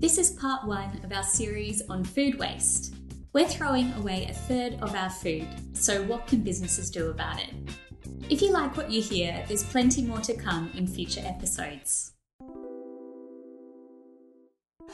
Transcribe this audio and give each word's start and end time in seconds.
This 0.00 0.18
is 0.18 0.30
part 0.30 0.66
one 0.66 1.00
of 1.04 1.12
our 1.12 1.22
series 1.22 1.82
on 1.88 2.04
food 2.04 2.38
waste. 2.38 2.94
We're 3.32 3.46
throwing 3.46 3.92
away 3.94 4.26
a 4.28 4.32
third 4.32 4.74
of 4.80 4.94
our 4.94 5.10
food, 5.10 5.46
so 5.72 6.02
what 6.04 6.26
can 6.26 6.40
businesses 6.40 6.90
do 6.90 7.10
about 7.10 7.38
it? 7.38 7.50
If 8.28 8.42
you 8.42 8.52
like 8.52 8.76
what 8.76 8.90
you 8.90 9.02
hear, 9.02 9.44
there's 9.46 9.62
plenty 9.62 10.02
more 10.02 10.20
to 10.20 10.34
come 10.34 10.70
in 10.74 10.86
future 10.86 11.22
episodes. 11.24 12.12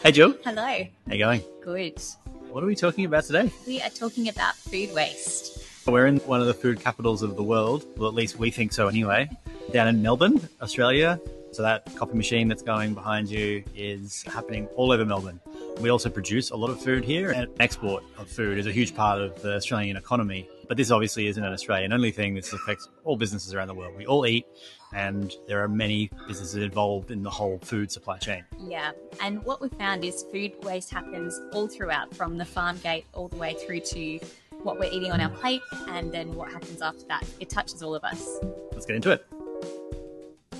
Hey, 0.02 0.12
Jill. 0.12 0.34
Hello. 0.45 0.62
How 0.62 0.89
you 1.09 1.19
going? 1.19 1.43
Good. 1.62 2.03
What 2.51 2.62
are 2.62 2.67
we 2.67 2.75
talking 2.75 3.05
about 3.05 3.25
today? 3.25 3.51
We 3.67 3.80
are 3.83 3.91
talking 3.91 4.29
about 4.29 4.55
food 4.55 4.93
waste. 4.93 5.59
We're 5.87 6.07
in 6.07 6.19
one 6.19 6.41
of 6.41 6.46
the 6.46 6.55
food 6.55 6.80
capitals 6.80 7.23
of 7.23 7.37
the 7.37 7.43
world. 7.43 7.85
Well, 7.96 8.09
at 8.09 8.14
least 8.14 8.39
we 8.39 8.51
think 8.51 8.73
so 8.73 8.89
anyway. 8.89 9.30
Down 9.73 9.89
in 9.89 10.03
Melbourne, 10.03 10.48
Australia. 10.61 11.21
So 11.57 11.62
that 11.62 11.86
coffee 11.96 12.18
machine 12.18 12.48
that's 12.48 12.61
going 12.61 12.93
behind 12.93 13.30
you 13.30 13.64
is 13.75 14.23
happening 14.25 14.66
all 14.77 14.93
over 14.93 15.06
Melbourne. 15.06 15.41
We 15.80 15.88
also 15.88 16.10
produce 16.10 16.51
a 16.51 16.56
lot 16.56 16.69
of 16.69 16.79
food 16.82 17.02
here, 17.02 17.30
and 17.30 17.48
export 17.60 18.05
of 18.19 18.29
food 18.29 18.59
is 18.59 18.66
a 18.66 18.73
huge 18.73 18.95
part 18.95 19.23
of 19.23 19.41
the 19.41 19.55
Australian 19.55 19.96
economy. 19.96 20.51
But 20.69 20.77
this 20.77 20.91
obviously 20.91 21.29
isn't 21.29 21.42
an 21.42 21.51
Australian 21.51 21.95
only 21.95 22.10
thing. 22.10 22.34
This 22.34 22.52
affects 22.52 22.91
all 23.05 23.16
businesses 23.16 23.55
around 23.55 23.69
the 23.69 23.74
world. 23.74 23.96
We 23.96 24.05
all 24.05 24.27
eat, 24.27 24.45
and 24.92 25.34
there 25.48 25.65
are 25.65 25.69
many 25.69 26.10
businesses 26.29 26.56
involved 26.56 27.10
in 27.10 27.23
the 27.23 27.30
whole 27.30 27.59
food 27.60 27.91
supply 27.91 28.18
chain. 28.18 28.45
Yeah. 28.60 28.91
And 29.23 29.43
what 29.43 29.62
we 29.62 29.70
found 29.70 30.04
is 30.04 30.27
food 30.30 30.52
waste 30.62 30.91
happens 30.91 31.41
all 31.54 31.68
throughout, 31.68 32.15
from 32.15 32.37
the 32.37 32.45
farm 32.45 32.77
gate 32.82 33.07
all 33.15 33.29
the 33.29 33.37
way 33.37 33.54
through 33.54 33.80
to 33.80 34.20
what 34.62 34.79
we're 34.79 34.93
eating 34.93 35.10
on 35.10 35.23
our 35.23 35.30
plate, 35.30 35.62
and 35.88 36.12
then 36.12 36.34
what 36.34 36.52
happens 36.52 36.82
after 36.82 37.07
that. 37.07 37.24
It 37.41 37.48
touches 37.48 37.82
all 37.82 37.95
of 37.95 38.04
us. 38.04 38.41
Let's 38.73 38.84
get 38.84 38.96
into 38.96 39.10
it. 39.10 39.24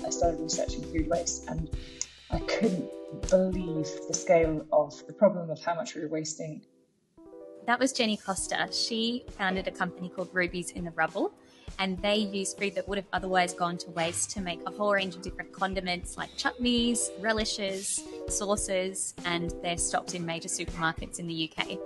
I 0.07 0.09
started 0.09 0.39
researching 0.39 0.83
food 0.83 1.09
waste 1.09 1.49
and 1.49 1.69
I 2.31 2.39
couldn't 2.39 2.89
believe 3.29 3.87
the 4.07 4.13
scale 4.13 4.65
of 4.71 5.05
the 5.05 5.11
problem 5.11 5.49
of 5.49 5.61
how 5.61 5.75
much 5.75 5.95
we 5.95 6.01
were 6.01 6.07
wasting. 6.07 6.61
That 7.65 7.77
was 7.77 7.91
Jenny 7.91 8.15
Costa. 8.15 8.69
She 8.71 9.25
founded 9.31 9.67
a 9.67 9.71
company 9.71 10.07
called 10.07 10.29
Rubies 10.31 10.71
in 10.71 10.85
the 10.85 10.91
Rubble, 10.91 11.33
and 11.79 12.01
they 12.01 12.15
use 12.15 12.53
food 12.53 12.75
that 12.75 12.87
would 12.87 12.97
have 12.97 13.07
otherwise 13.11 13.53
gone 13.53 13.77
to 13.79 13.89
waste 13.91 14.31
to 14.31 14.41
make 14.41 14.61
a 14.65 14.71
whole 14.71 14.93
range 14.93 15.15
of 15.15 15.21
different 15.21 15.51
condiments 15.51 16.15
like 16.15 16.29
chutneys, 16.37 17.09
relishes, 17.19 18.01
sauces, 18.29 19.13
and 19.25 19.53
they're 19.61 19.77
stocked 19.77 20.15
in 20.15 20.25
major 20.25 20.47
supermarkets 20.47 21.19
in 21.19 21.27
the 21.27 21.51
UK. 21.51 21.77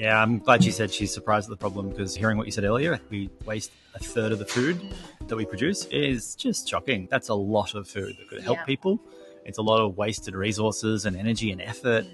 Yeah, 0.00 0.22
I'm 0.22 0.38
glad 0.38 0.64
she 0.64 0.70
said 0.70 0.90
she's 0.90 1.12
surprised 1.12 1.44
at 1.44 1.50
the 1.50 1.58
problem 1.58 1.90
because 1.90 2.16
hearing 2.16 2.38
what 2.38 2.46
you 2.46 2.52
said 2.52 2.64
earlier, 2.64 2.98
we 3.10 3.28
waste 3.44 3.70
a 3.94 3.98
third 3.98 4.32
of 4.32 4.38
the 4.38 4.46
food 4.46 4.80
that 5.26 5.36
we 5.36 5.44
produce 5.44 5.84
is 5.86 6.34
just 6.34 6.66
shocking. 6.66 7.06
That's 7.10 7.28
a 7.28 7.34
lot 7.34 7.74
of 7.74 7.86
food 7.86 8.16
that 8.18 8.26
could 8.30 8.40
help 8.40 8.56
Yeah. 8.56 8.64
people. 8.64 8.98
It's 9.44 9.58
a 9.58 9.62
lot 9.62 9.82
of 9.82 9.98
wasted 9.98 10.34
resources 10.34 11.04
and 11.04 11.14
energy 11.14 11.52
and 11.52 11.60
effort. 11.60 12.06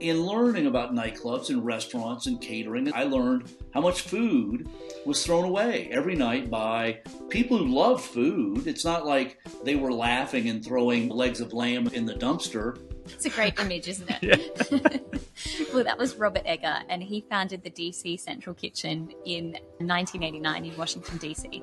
In 0.00 0.22
learning 0.22 0.66
about 0.66 0.94
nightclubs 0.94 1.50
and 1.50 1.62
restaurants 1.62 2.26
and 2.26 2.40
catering, 2.40 2.90
I 2.94 3.02
learned 3.02 3.52
how 3.74 3.82
much 3.82 4.00
food 4.00 4.66
was 5.04 5.22
thrown 5.26 5.44
away 5.44 5.90
every 5.92 6.14
night 6.14 6.48
by 6.48 7.00
people 7.28 7.58
who 7.58 7.66
love 7.66 8.02
food. 8.02 8.66
It's 8.66 8.84
not 8.84 9.04
like 9.04 9.36
they 9.62 9.76
were 9.76 9.92
laughing 9.92 10.48
and 10.48 10.64
throwing 10.64 11.10
legs 11.10 11.42
of 11.42 11.52
lamb 11.52 11.88
in 11.88 12.06
the 12.06 12.14
dumpster. 12.14 12.78
It's 13.12 13.26
a 13.26 13.30
great 13.30 13.58
image, 13.58 13.88
isn't 13.88 14.10
it? 14.22 15.22
well, 15.74 15.84
that 15.84 15.98
was 15.98 16.16
Robert 16.16 16.42
Egger, 16.44 16.78
and 16.88 17.02
he 17.02 17.20
founded 17.28 17.62
the 17.62 17.70
DC 17.70 18.18
Central 18.20 18.54
Kitchen 18.54 19.12
in 19.24 19.52
1989 19.78 20.64
in 20.64 20.76
Washington, 20.76 21.18
DC. 21.18 21.62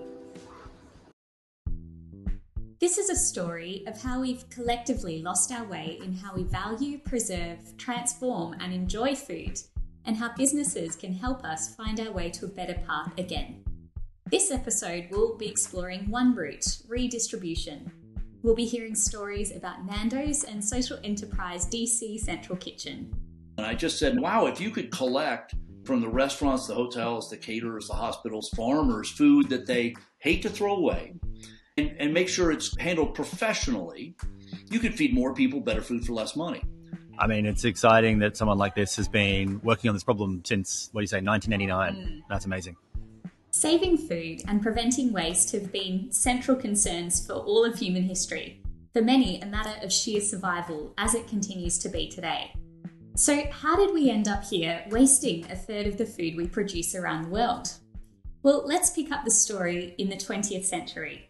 This 2.79 2.97
is 2.97 3.09
a 3.09 3.15
story 3.15 3.83
of 3.87 4.01
how 4.01 4.21
we've 4.21 4.47
collectively 4.49 5.21
lost 5.21 5.51
our 5.51 5.63
way 5.63 5.97
in 6.03 6.13
how 6.13 6.35
we 6.35 6.43
value, 6.43 6.99
preserve, 6.99 7.75
transform, 7.77 8.53
and 8.59 8.73
enjoy 8.73 9.15
food, 9.15 9.59
and 10.05 10.17
how 10.17 10.35
businesses 10.35 10.95
can 10.95 11.13
help 11.13 11.43
us 11.43 11.73
find 11.75 11.99
our 11.99 12.11
way 12.11 12.29
to 12.31 12.45
a 12.45 12.49
better 12.49 12.75
path 12.85 13.17
again. 13.17 13.63
This 14.29 14.51
episode 14.51 15.07
will 15.09 15.37
be 15.37 15.47
exploring 15.47 16.09
one 16.09 16.35
route 16.35 16.79
redistribution. 16.87 17.91
We'll 18.45 18.53
be 18.53 18.65
hearing 18.65 18.93
stories 18.93 19.55
about 19.55 19.87
Nando's 19.87 20.43
and 20.43 20.63
social 20.63 20.99
enterprise 21.03 21.65
DC 21.65 22.19
Central 22.19 22.55
Kitchen. 22.55 23.11
And 23.57 23.65
I 23.65 23.73
just 23.73 23.97
said, 23.97 24.19
wow, 24.19 24.45
if 24.45 24.61
you 24.61 24.69
could 24.69 24.91
collect 24.91 25.55
from 25.83 25.99
the 25.99 26.07
restaurants, 26.07 26.67
the 26.67 26.75
hotels, 26.75 27.27
the 27.27 27.37
caterers, 27.37 27.87
the 27.87 27.95
hospitals, 27.95 28.49
farmers, 28.49 29.09
food 29.09 29.49
that 29.49 29.65
they 29.65 29.95
hate 30.19 30.43
to 30.43 30.49
throw 30.49 30.75
away, 30.75 31.15
and, 31.77 31.95
and 31.97 32.13
make 32.13 32.29
sure 32.29 32.51
it's 32.51 32.79
handled 32.79 33.15
professionally, 33.15 34.15
you 34.69 34.77
could 34.77 34.93
feed 34.93 35.11
more 35.11 35.33
people 35.33 35.59
better 35.59 35.81
food 35.81 36.05
for 36.05 36.13
less 36.13 36.35
money. 36.35 36.61
I 37.17 37.25
mean, 37.25 37.47
it's 37.47 37.65
exciting 37.65 38.19
that 38.19 38.37
someone 38.37 38.59
like 38.59 38.75
this 38.75 38.95
has 38.97 39.07
been 39.07 39.59
working 39.63 39.89
on 39.89 39.95
this 39.95 40.03
problem 40.03 40.43
since, 40.45 40.89
what 40.91 41.01
do 41.01 41.03
you 41.03 41.07
say, 41.07 41.17
1989. 41.19 41.95
Mm. 41.95 42.21
That's 42.29 42.45
amazing. 42.45 42.75
Saving 43.57 43.97
food 43.97 44.41
and 44.49 44.61
preventing 44.61 45.13
waste 45.13 45.53
have 45.53 45.71
been 45.71 46.11
central 46.11 46.57
concerns 46.57 47.25
for 47.25 47.35
all 47.35 47.63
of 47.63 47.79
human 47.79 48.03
history, 48.03 48.61
for 48.91 49.01
many, 49.01 49.39
a 49.39 49.45
matter 49.45 49.81
of 49.81 49.93
sheer 49.93 50.19
survival, 50.19 50.93
as 50.97 51.15
it 51.15 51.29
continues 51.29 51.77
to 51.77 51.87
be 51.87 52.09
today. 52.09 52.53
So, 53.15 53.45
how 53.51 53.77
did 53.77 53.93
we 53.93 54.09
end 54.09 54.27
up 54.27 54.43
here 54.43 54.83
wasting 54.89 55.49
a 55.49 55.55
third 55.55 55.87
of 55.87 55.97
the 55.97 56.05
food 56.05 56.35
we 56.35 56.49
produce 56.49 56.95
around 56.95 57.23
the 57.23 57.29
world? 57.29 57.71
Well, 58.43 58.67
let's 58.67 58.89
pick 58.89 59.09
up 59.13 59.23
the 59.23 59.31
story 59.31 59.95
in 59.99 60.09
the 60.09 60.17
20th 60.17 60.65
century. 60.65 61.29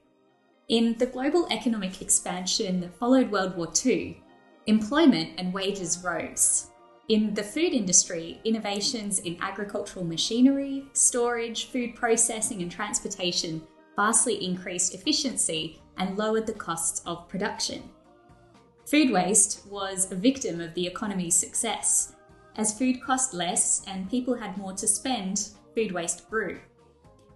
In 0.68 0.98
the 0.98 1.06
global 1.06 1.48
economic 1.52 2.02
expansion 2.02 2.80
that 2.80 2.98
followed 2.98 3.30
World 3.30 3.56
War 3.56 3.72
II, 3.86 4.20
employment 4.66 5.34
and 5.38 5.54
wages 5.54 6.04
rose. 6.04 6.72
In 7.08 7.36
the 7.36 7.44
food 7.44 7.74
industry, 7.74 8.42
innovations 8.46 9.20
in 9.20 9.38
agricultural 9.40 10.06
machinery, 10.06 10.88
storage, 10.94 11.66
food 11.66 11.94
processing, 11.96 12.64
and 12.64 12.72
transportation 12.72 13.62
vastly 13.96 14.44
increased 14.44 14.96
efficiency 14.96 15.80
and 15.98 16.18
lowered 16.18 16.48
the 16.48 16.54
costs 16.54 17.04
of 17.06 17.30
production. 17.30 17.84
Food 18.88 19.12
waste 19.12 19.68
was 19.68 20.12
a 20.12 20.16
victim 20.16 20.60
of 20.60 20.74
the 20.74 20.88
economy's 20.88 21.36
success. 21.36 22.16
As 22.56 22.78
food 22.78 23.02
cost 23.04 23.36
less 23.36 23.84
and 23.88 24.10
people 24.10 24.34
had 24.34 24.58
more 24.58 24.74
to 24.74 24.88
spend, 24.88 25.50
food 25.76 25.92
waste 25.92 26.28
grew. 26.28 26.60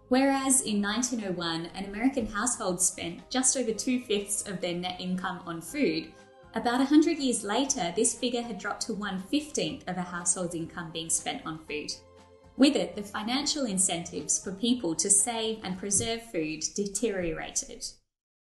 Whereas 0.07 0.61
in 0.61 0.81
1901, 0.81 1.67
an 1.75 1.85
American 1.85 2.25
household 2.25 2.81
spent 2.81 3.29
just 3.29 3.55
over 3.55 3.71
two 3.71 3.99
fifths 4.01 4.47
of 4.47 4.61
their 4.61 4.73
net 4.73 4.99
income 4.99 5.41
on 5.45 5.61
food, 5.61 6.11
about 6.55 6.79
100 6.79 7.17
years 7.17 7.43
later, 7.43 7.93
this 7.95 8.13
figure 8.13 8.41
had 8.41 8.57
dropped 8.57 8.81
to 8.87 8.93
one 8.93 9.21
fifteenth 9.29 9.87
of 9.87 9.97
a 9.97 10.01
household's 10.01 10.55
income 10.55 10.89
being 10.91 11.09
spent 11.09 11.45
on 11.45 11.59
food. 11.67 11.91
With 12.57 12.75
it, 12.75 12.95
the 12.95 13.03
financial 13.03 13.65
incentives 13.65 14.43
for 14.43 14.51
people 14.51 14.95
to 14.95 15.09
save 15.09 15.59
and 15.63 15.77
preserve 15.77 16.21
food 16.23 16.63
deteriorated. 16.75 17.85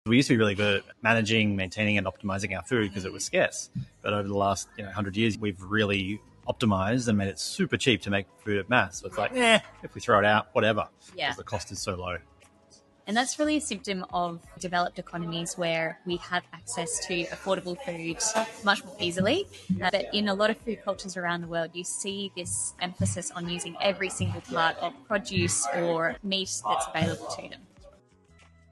We 0.08 0.18
used 0.18 0.28
to 0.30 0.34
be 0.34 0.40
really 0.40 0.56
good 0.56 0.78
at 0.78 0.84
managing, 1.04 1.56
maintaining, 1.56 1.98
and 1.98 2.08
optimizing 2.08 2.56
our 2.58 2.64
food 2.64 2.90
because 2.90 3.06
it 3.06 3.14
was 3.14 3.24
scarce. 3.24 3.70
But 4.02 4.14
over 4.14 4.28
the 4.28 4.38
last 4.38 4.68
you 4.76 4.84
know, 4.84 4.90
100 4.90 5.16
years, 5.16 5.38
we've 5.38 5.62
really 5.62 6.20
optimized 6.48 7.08
and 7.08 7.18
made 7.18 7.28
it 7.28 7.40
super 7.40 7.78
cheap 7.78 8.02
to 8.02 8.10
make 8.10 8.26
food 8.44 8.58
at 8.58 8.70
mass. 8.70 9.00
So 9.00 9.08
it's 9.08 9.18
like, 9.18 9.36
eh, 9.36 9.60
if 9.84 9.94
we 9.94 10.02
throw 10.02 10.18
it 10.20 10.26
out, 10.26 10.48
whatever. 10.54 10.88
Yeah. 11.16 11.28
Because 11.28 11.38
the 11.38 11.44
cost 11.44 11.72
is 11.72 11.80
so 11.80 11.96
low. 11.96 12.18
And 13.08 13.18
that's 13.18 13.40
really 13.40 13.58
a 13.58 13.62
symptom 13.62 14.06
of 14.14 14.40
developed 14.60 15.00
economies 15.00 15.58
where 15.58 16.00
we 16.06 16.18
have 16.18 16.44
access 16.54 17.06
to 17.08 17.26
affordable 17.26 17.78
food 17.84 18.18
much 18.64 18.86
more 18.86 18.96
easily. 19.00 19.48
Uh, 19.82 19.90
but 19.92 20.06
in 20.14 20.30
a 20.30 20.34
lot 20.34 20.50
of 20.50 20.58
food 20.58 20.80
cultures 20.84 21.18
around 21.18 21.42
the 21.42 21.48
world, 21.48 21.72
you 21.74 21.84
see 21.84 22.32
this 22.38 22.74
emphasis 22.80 23.32
on 23.32 23.50
using 23.50 23.76
every 23.82 24.10
single 24.10 24.42
part 24.42 24.78
of 24.78 24.94
produce 25.08 25.68
or 25.76 26.16
meat 26.24 26.52
that's 26.66 26.88
available 26.88 27.28
to 27.36 27.50
them. 27.50 27.62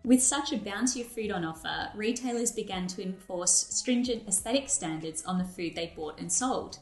With 0.05 0.23
such 0.23 0.53
a 0.53 0.57
bounty 0.57 1.01
of 1.01 1.07
food 1.07 1.31
on 1.31 1.43
offer, 1.43 1.89
retailers 1.93 2.51
began 2.51 2.87
to 2.87 3.03
enforce 3.03 3.67
stringent 3.69 4.27
aesthetic 4.27 4.69
standards 4.69 5.25
on 5.25 5.37
the 5.37 5.43
food 5.43 5.75
they 5.75 5.91
bought 5.95 6.19
and 6.19 6.31
sold. 6.31 6.79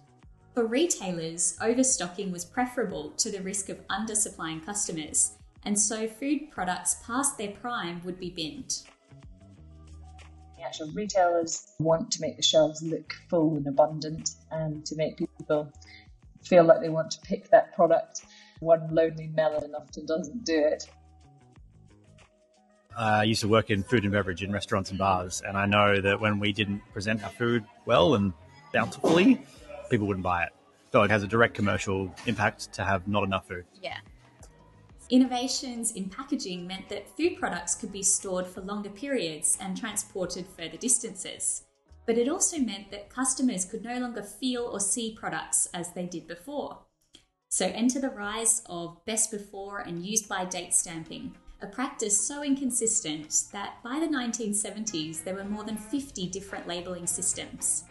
For 0.53 0.65
retailers, 0.65 1.57
overstocking 1.61 2.31
was 2.31 2.45
preferable 2.45 3.11
to 3.11 3.31
the 3.31 3.41
risk 3.41 3.69
of 3.69 3.85
undersupplying 3.87 4.65
customers, 4.65 5.36
and 5.67 5.77
so 5.77 6.07
food 6.07 6.49
products 6.49 6.95
past 7.05 7.37
their 7.37 7.51
prime 7.51 8.01
would 8.05 8.17
be 8.17 8.29
binned. 8.29 8.83
The 10.55 10.63
actual 10.63 10.89
retailers 10.93 11.73
want 11.77 12.09
to 12.11 12.21
make 12.21 12.37
the 12.37 12.41
shelves 12.41 12.81
look 12.81 13.13
full 13.29 13.57
and 13.57 13.67
abundant 13.67 14.29
and 14.49 14.85
to 14.85 14.95
make 14.95 15.17
people 15.17 15.69
feel 16.41 16.63
like 16.63 16.79
they 16.79 16.87
want 16.87 17.11
to 17.11 17.19
pick 17.19 17.49
that 17.49 17.75
product. 17.75 18.21
One 18.61 18.87
lonely 18.95 19.27
melon 19.35 19.75
often 19.75 20.05
doesn't 20.05 20.45
do 20.45 20.57
it. 20.57 20.89
I 22.97 23.23
used 23.23 23.41
to 23.41 23.49
work 23.49 23.69
in 23.69 23.83
food 23.83 24.03
and 24.03 24.13
beverage 24.13 24.43
in 24.43 24.53
restaurants 24.53 24.89
and 24.91 24.97
bars, 24.97 25.43
and 25.45 25.57
I 25.57 25.65
know 25.65 25.99
that 25.99 26.21
when 26.21 26.39
we 26.39 26.53
didn't 26.53 26.81
present 26.93 27.21
our 27.25 27.29
food 27.29 27.65
well 27.85 28.15
and 28.15 28.31
bountifully, 28.71 29.41
people 29.89 30.07
wouldn't 30.07 30.23
buy 30.23 30.43
it. 30.43 30.53
So 30.93 31.03
it 31.03 31.11
has 31.11 31.23
a 31.23 31.27
direct 31.27 31.55
commercial 31.55 32.15
impact 32.25 32.71
to 32.75 32.85
have 32.85 33.05
not 33.05 33.25
enough 33.25 33.49
food. 33.49 33.65
Yeah. 33.83 33.97
Innovations 35.09 35.91
in 35.91 36.09
packaging 36.09 36.67
meant 36.67 36.89
that 36.89 37.15
food 37.15 37.37
products 37.39 37.75
could 37.75 37.93
be 37.93 38.03
stored 38.03 38.45
for 38.45 38.61
longer 38.61 38.89
periods 38.89 39.57
and 39.61 39.77
transported 39.77 40.45
further 40.45 40.77
distances. 40.77 41.63
but 42.07 42.17
it 42.17 42.29
also 42.29 42.57
meant 42.57 42.89
that 42.89 43.09
customers 43.09 43.65
could 43.65 43.83
no 43.83 43.99
longer 43.99 44.23
feel 44.23 44.63
or 44.63 44.79
see 44.79 45.13
products 45.13 45.67
as 45.73 45.91
they 45.91 46.05
did 46.05 46.25
before. 46.25 46.79
So 47.49 47.67
enter 47.67 47.99
the 47.99 48.09
rise 48.09 48.63
of 48.67 49.03
best 49.05 49.29
before 49.29 49.79
and 49.79 50.05
used 50.05 50.27
by 50.29 50.45
date 50.45 50.73
stamping, 50.73 51.35
a 51.61 51.67
practice 51.67 52.17
so 52.17 52.43
inconsistent 52.43 53.43
that 53.51 53.83
by 53.83 53.99
the 53.99 54.07
1970s 54.07 55.23
there 55.23 55.35
were 55.35 55.43
more 55.43 55.65
than 55.65 55.75
50 55.75 56.27
different 56.29 56.65
labelling 56.65 57.07
systems. 57.07 57.83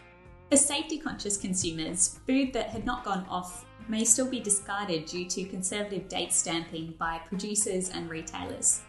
For 0.49 0.57
safety 0.57 0.97
conscious 0.97 1.37
consumers, 1.37 2.19
food 2.25 2.53
that 2.53 2.69
had 2.69 2.85
not 2.85 3.05
gone 3.05 3.25
off 3.29 3.65
may 3.89 4.03
still 4.03 4.29
be 4.29 4.39
discarded 4.39 5.05
due 5.05 5.25
to 5.25 5.43
conservative 5.45 6.07
date 6.07 6.33
stamping 6.33 6.93
by 6.97 7.19
producers 7.19 7.89
and 7.89 8.09
retailers. 8.09 8.81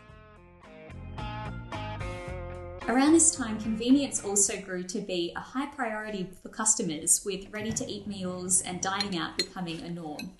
Around 2.88 3.12
this 3.12 3.30
time, 3.30 3.60
convenience 3.60 4.24
also 4.24 4.58
grew 4.62 4.82
to 4.84 5.00
be 5.00 5.32
a 5.36 5.40
high 5.40 5.66
priority 5.66 6.30
for 6.42 6.48
customers, 6.48 7.22
with 7.22 7.52
ready 7.52 7.70
to 7.70 7.86
eat 7.86 8.06
meals 8.06 8.62
and 8.62 8.80
dining 8.80 9.18
out 9.18 9.36
becoming 9.36 9.82
a 9.82 9.90
norm. 9.90 10.32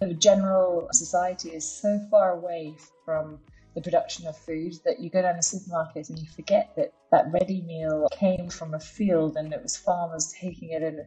The 0.00 0.14
general 0.14 0.88
society 0.92 1.50
is 1.50 1.70
so 1.70 2.00
far 2.10 2.32
away 2.32 2.74
from 3.04 3.38
the 3.74 3.80
production 3.80 4.26
of 4.26 4.36
food 4.36 4.74
that 4.84 4.98
you 5.00 5.10
go 5.10 5.22
down 5.22 5.36
the 5.36 5.42
supermarket 5.42 6.08
and 6.08 6.18
you 6.18 6.26
forget 6.34 6.72
that 6.76 6.92
that 7.10 7.30
ready 7.32 7.62
meal 7.62 8.08
came 8.12 8.48
from 8.48 8.74
a 8.74 8.80
field 8.80 9.36
and 9.36 9.52
it 9.52 9.62
was 9.62 9.76
farmers 9.76 10.32
taking 10.40 10.70
it 10.70 10.82
and 10.82 11.00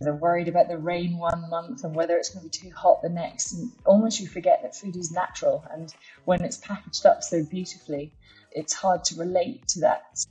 they're 0.00 0.14
worried 0.14 0.48
about 0.48 0.68
the 0.68 0.78
rain 0.78 1.16
one 1.16 1.48
month 1.48 1.84
and 1.84 1.94
whether 1.94 2.16
it's 2.16 2.30
going 2.30 2.48
to 2.48 2.60
be 2.60 2.68
too 2.68 2.74
hot 2.74 3.00
the 3.02 3.08
next 3.08 3.52
and 3.52 3.70
almost 3.84 4.20
you 4.20 4.26
forget 4.26 4.60
that 4.62 4.74
food 4.74 4.96
is 4.96 5.12
natural 5.12 5.64
and 5.72 5.94
when 6.24 6.42
it's 6.42 6.58
packaged 6.58 7.06
up 7.06 7.22
so 7.22 7.44
beautifully 7.44 8.12
it's 8.52 8.72
hard 8.72 9.04
to 9.04 9.16
relate 9.16 9.66
to 9.68 9.80
that. 9.80 10.24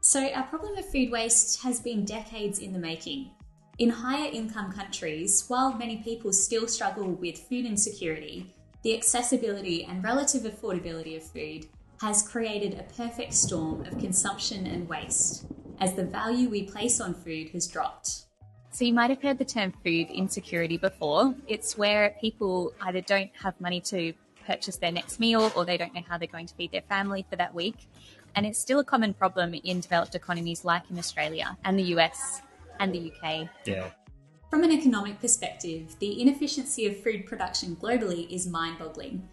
So, 0.00 0.28
our 0.28 0.44
problem 0.44 0.76
of 0.76 0.90
food 0.90 1.10
waste 1.10 1.62
has 1.62 1.80
been 1.80 2.04
decades 2.04 2.58
in 2.58 2.72
the 2.72 2.78
making. 2.78 3.30
In 3.78 3.90
higher 3.90 4.30
income 4.30 4.72
countries, 4.72 5.44
while 5.48 5.74
many 5.74 5.98
people 5.98 6.32
still 6.32 6.68
struggle 6.68 7.08
with 7.10 7.38
food 7.38 7.66
insecurity, 7.66 8.54
the 8.86 8.96
accessibility 8.96 9.82
and 9.82 10.04
relative 10.04 10.42
affordability 10.42 11.16
of 11.16 11.22
food 11.24 11.66
has 12.00 12.22
created 12.22 12.78
a 12.78 12.84
perfect 12.94 13.34
storm 13.34 13.84
of 13.84 13.98
consumption 13.98 14.64
and 14.64 14.88
waste, 14.88 15.44
as 15.80 15.94
the 15.94 16.04
value 16.04 16.48
we 16.48 16.62
place 16.62 17.00
on 17.00 17.12
food 17.12 17.48
has 17.48 17.66
dropped. 17.66 18.26
So, 18.70 18.84
you 18.84 18.92
might 18.92 19.10
have 19.10 19.20
heard 19.20 19.38
the 19.38 19.44
term 19.44 19.72
food 19.82 20.08
insecurity 20.08 20.78
before. 20.78 21.34
It's 21.48 21.76
where 21.76 22.14
people 22.20 22.72
either 22.80 23.00
don't 23.00 23.32
have 23.42 23.60
money 23.60 23.80
to 23.80 24.12
purchase 24.46 24.76
their 24.76 24.92
next 24.92 25.18
meal 25.18 25.50
or 25.56 25.64
they 25.64 25.76
don't 25.76 25.92
know 25.92 26.04
how 26.08 26.16
they're 26.16 26.28
going 26.28 26.46
to 26.46 26.54
feed 26.54 26.70
their 26.70 26.82
family 26.82 27.26
for 27.28 27.34
that 27.34 27.52
week. 27.52 27.88
And 28.36 28.46
it's 28.46 28.60
still 28.60 28.78
a 28.78 28.84
common 28.84 29.14
problem 29.14 29.52
in 29.52 29.80
developed 29.80 30.14
economies 30.14 30.64
like 30.64 30.88
in 30.92 30.96
Australia 30.96 31.58
and 31.64 31.76
the 31.76 31.96
US 31.96 32.40
and 32.78 32.94
the 32.94 33.10
UK. 33.10 33.48
Yeah. 33.64 33.90
From 34.50 34.62
an 34.62 34.72
economic 34.72 35.20
perspective, 35.20 35.96
the 35.98 36.22
inefficiency 36.22 36.86
of 36.86 37.02
food 37.02 37.26
production 37.26 37.76
globally 37.76 38.30
is 38.30 38.46
mind 38.46 38.78
boggling. 38.78 39.28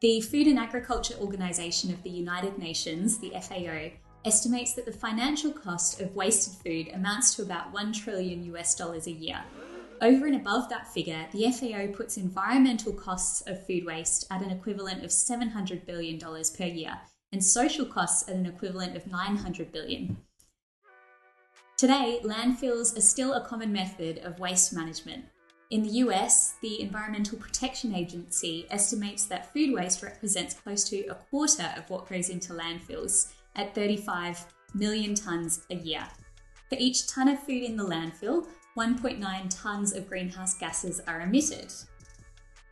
The 0.00 0.20
Food 0.20 0.48
and 0.48 0.58
Agriculture 0.58 1.14
Organization 1.20 1.92
of 1.92 2.02
the 2.02 2.10
United 2.10 2.58
Nations, 2.58 3.18
the 3.18 3.30
FAO, 3.40 3.92
estimates 4.24 4.74
that 4.74 4.84
the 4.84 4.92
financial 4.92 5.52
cost 5.52 6.00
of 6.00 6.14
wasted 6.16 6.54
food 6.54 6.92
amounts 6.94 7.34
to 7.36 7.42
about 7.42 7.72
1 7.72 7.92
trillion 7.92 8.42
US 8.54 8.74
dollars 8.74 9.06
a 9.06 9.12
year, 9.12 9.40
over 10.02 10.26
and 10.26 10.36
above 10.36 10.68
that 10.68 10.92
figure, 10.92 11.26
the 11.32 11.50
FAO 11.50 11.86
puts 11.96 12.16
environmental 12.16 12.92
costs 12.92 13.42
of 13.46 13.66
food 13.66 13.84
waste 13.84 14.26
at 14.30 14.42
an 14.42 14.50
equivalent 14.50 15.02
of 15.02 15.10
$700 15.10 15.86
billion 15.86 16.18
per 16.18 16.64
year 16.64 17.00
and 17.32 17.42
social 17.42 17.86
costs 17.86 18.28
at 18.28 18.36
an 18.36 18.46
equivalent 18.46 18.96
of 18.96 19.04
$900 19.04 19.72
billion. 19.72 20.16
Today, 21.76 22.20
landfills 22.24 22.96
are 22.96 23.02
still 23.02 23.34
a 23.34 23.46
common 23.46 23.70
method 23.70 24.20
of 24.24 24.38
waste 24.38 24.72
management. 24.72 25.26
In 25.68 25.82
the 25.82 25.90
US, 26.06 26.54
the 26.62 26.80
Environmental 26.80 27.38
Protection 27.38 27.94
Agency 27.94 28.66
estimates 28.70 29.26
that 29.26 29.52
food 29.52 29.74
waste 29.74 30.02
represents 30.02 30.54
close 30.54 30.84
to 30.88 31.06
a 31.08 31.14
quarter 31.14 31.74
of 31.76 31.90
what 31.90 32.08
goes 32.08 32.30
into 32.30 32.54
landfills 32.54 33.34
at 33.56 33.74
35 33.74 34.46
million 34.72 35.12
tonnes 35.12 35.66
a 35.70 35.74
year. 35.74 36.06
For 36.70 36.76
each 36.78 37.08
tonne 37.08 37.28
of 37.28 37.40
food 37.40 37.62
in 37.62 37.76
the 37.76 37.84
landfill, 37.84 38.46
1.9 38.78 39.20
tonnes 39.54 39.94
of 39.94 40.08
greenhouse 40.08 40.54
gases 40.54 41.02
are 41.06 41.20
emitted. 41.20 41.74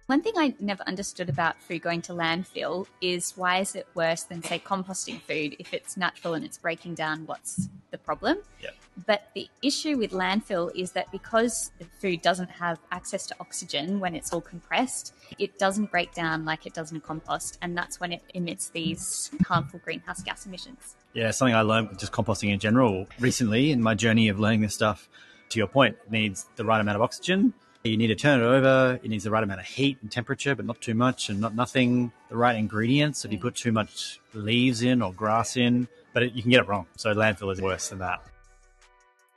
One 0.07 0.23
thing 0.23 0.35
I 0.37 0.55
never 0.61 0.83
understood 0.87 1.29
about 1.29 1.63
food 1.63 1.83
going 1.83 2.01
to 2.03 2.13
landfill 2.13 2.87
is 3.03 3.33
why 3.37 3.59
is 3.59 3.75
it 3.75 3.87
worse 3.95 4.23
than, 4.23 4.43
say, 4.43 4.59
composting 4.59 5.21
food 5.21 5.57
if 5.59 5.75
it's 5.75 5.99
natural 5.99 6.35
and 6.35 6.45
it's 6.45 6.59
breaking 6.59 6.95
down? 6.95 7.27
What's 7.27 7.69
the 7.95 7.99
problem? 7.99 8.39
Yeah. 8.61 8.71
But 9.07 9.29
the 9.35 9.49
issue 9.63 9.97
with 9.97 10.11
landfill 10.11 10.75
is 10.75 10.93
that 10.93 11.11
because 11.13 11.71
the 11.79 11.85
food 12.01 12.23
doesn't 12.23 12.51
have 12.51 12.79
access 12.91 13.27
to 13.29 13.35
oxygen 13.41 14.01
when 14.01 14.15
it's 14.15 14.33
all 14.33 14.41
compressed, 14.41 15.15
it 15.39 15.59
doesn't 15.59 15.91
break 15.91 16.13
down 16.13 16.45
like 16.45 16.67
it 16.67 16.75
does 16.75 16.93
in 16.93 17.01
compost, 17.01 17.59
and 17.63 17.77
that's 17.77 18.01
when 18.01 18.13
it 18.13 18.23
emits 18.35 18.71
these 18.71 19.31
harmful 19.47 19.81
greenhouse 19.85 20.23
gas 20.23 20.45
emissions. 20.47 20.97
Yeah, 21.13 21.31
something 21.31 21.55
I 21.55 21.63
learned 21.63 21.99
just 21.99 22.13
composting 22.13 22.53
in 22.53 22.59
general 22.59 23.07
recently 23.21 23.71
in 23.71 23.81
my 23.81 23.95
journey 23.95 24.29
of 24.29 24.39
learning 24.41 24.63
this 24.63 24.75
stuff 24.75 25.09
to 25.51 25.59
your 25.59 25.69
point, 25.69 25.97
needs 26.11 26.47
the 26.57 26.65
right 26.65 26.81
amount 26.81 26.97
of 26.97 27.03
oxygen. 27.03 27.55
You 27.87 27.99
need 27.99 28.07
to 28.07 28.15
turn 28.15 28.41
it 28.41 28.45
over. 28.45 28.99
It 29.03 29.11
needs 29.11 29.25
the 29.25 29.31
right 29.31 29.43
amount 29.43 29.61
of 29.61 29.67
heat 29.67 29.99
and 30.01 30.11
temperature, 30.11 30.55
but 30.55 30.65
not 30.65 30.81
too 30.81 30.95
much 30.95 31.29
and 31.29 31.39
not 31.39 31.55
nothing. 31.55 32.11
The 32.31 32.37
right 32.37 32.57
ingredients. 32.57 33.27
If 33.27 33.33
you 33.33 33.39
put 33.39 33.55
too 33.55 33.73
much 33.73 34.21
leaves 34.33 34.81
in 34.81 35.03
or 35.03 35.13
grass 35.13 35.59
in, 35.59 35.87
but 36.15 36.23
it, 36.23 36.33
you 36.33 36.41
can 36.41 36.51
get 36.51 36.61
it 36.61 36.67
wrong. 36.67 36.87
So 36.97 37.15
landfill 37.15 37.53
is 37.53 37.61
worse 37.61 37.91
than 37.91 37.99
that. 37.99 38.23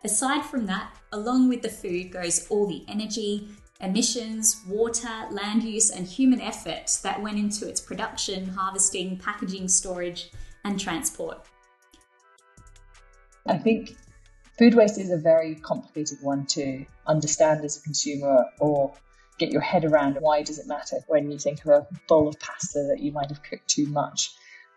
Aside 0.05 0.45
from 0.45 0.65
that, 0.67 0.95
along 1.11 1.49
with 1.49 1.61
the 1.61 1.67
food 1.67 2.09
goes 2.13 2.47
all 2.47 2.65
the 2.67 2.85
energy, 2.87 3.49
emissions, 3.81 4.61
water, 4.65 5.25
land 5.29 5.63
use, 5.63 5.91
and 5.91 6.07
human 6.07 6.39
effort 6.39 6.97
that 7.03 7.21
went 7.21 7.37
into 7.37 7.67
its 7.67 7.81
production, 7.81 8.47
harvesting, 8.47 9.17
packaging, 9.17 9.67
storage, 9.67 10.31
and 10.63 10.79
transport. 10.79 11.45
I 13.45 13.57
think 13.57 13.97
Food 14.57 14.73
waste 14.73 14.97
is 14.97 15.11
a 15.11 15.17
very 15.17 15.53
complicated 15.53 16.17
one 16.23 16.47
to 16.47 16.83
understand 17.05 17.63
as 17.63 17.77
a 17.77 17.81
consumer 17.81 18.45
or 18.59 18.91
get 19.37 19.51
your 19.51 19.61
head 19.61 19.85
around. 19.85 20.17
Why 20.19 20.41
does 20.41 20.57
it 20.57 20.65
matter 20.65 20.97
when 21.05 21.29
you 21.29 21.37
think 21.37 21.63
of 21.63 21.71
a 21.71 21.87
bowl 22.07 22.27
of 22.27 22.39
pasta 22.39 22.87
that 22.89 22.99
you 22.99 23.11
might 23.11 23.29
have 23.29 23.43
cooked 23.43 23.67
too 23.67 23.85
much? 23.85 24.33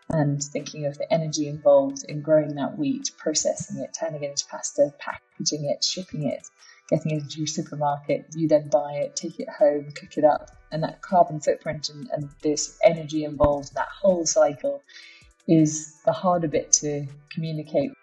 And 0.07 0.43
thinking 0.43 0.85
of 0.85 0.99
the 0.99 1.11
energy 1.11 1.47
involved 1.47 2.03
in 2.07 2.21
growing 2.21 2.53
that 2.55 2.77
wheat, 2.77 3.09
processing 3.17 3.81
it, 3.81 3.97
turning 3.99 4.23
it 4.23 4.29
into 4.29 4.45
pasta, 4.45 4.93
packaging 4.99 5.65
it, 5.65 5.83
shipping 5.83 6.27
it, 6.27 6.47
getting 6.91 7.13
it 7.13 7.23
into 7.23 7.39
your 7.39 7.47
supermarket, 7.47 8.27
you 8.35 8.47
then 8.47 8.69
buy 8.69 8.93
it, 8.97 9.15
take 9.15 9.39
it 9.39 9.49
home, 9.49 9.91
cook 9.95 10.15
it 10.15 10.23
up, 10.23 10.51
and 10.71 10.83
that 10.83 11.01
carbon 11.01 11.39
footprint 11.39 11.89
and, 11.89 12.07
and 12.11 12.29
this 12.43 12.77
energy 12.83 13.23
involved, 13.23 13.73
that 13.73 13.87
whole 13.87 14.27
cycle 14.27 14.83
is 15.47 15.95
the 16.05 16.11
harder 16.11 16.47
bit 16.47 16.71
to 16.71 17.07
communicate 17.33 17.93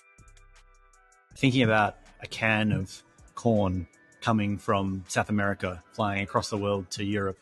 thinking 1.38 1.62
about 1.62 1.96
a 2.20 2.26
can 2.26 2.72
of 2.72 3.02
corn 3.36 3.86
coming 4.20 4.58
from 4.58 5.04
South 5.06 5.30
America, 5.30 5.82
flying 5.92 6.22
across 6.22 6.50
the 6.50 6.56
world 6.56 6.90
to 6.90 7.04
Europe, 7.04 7.38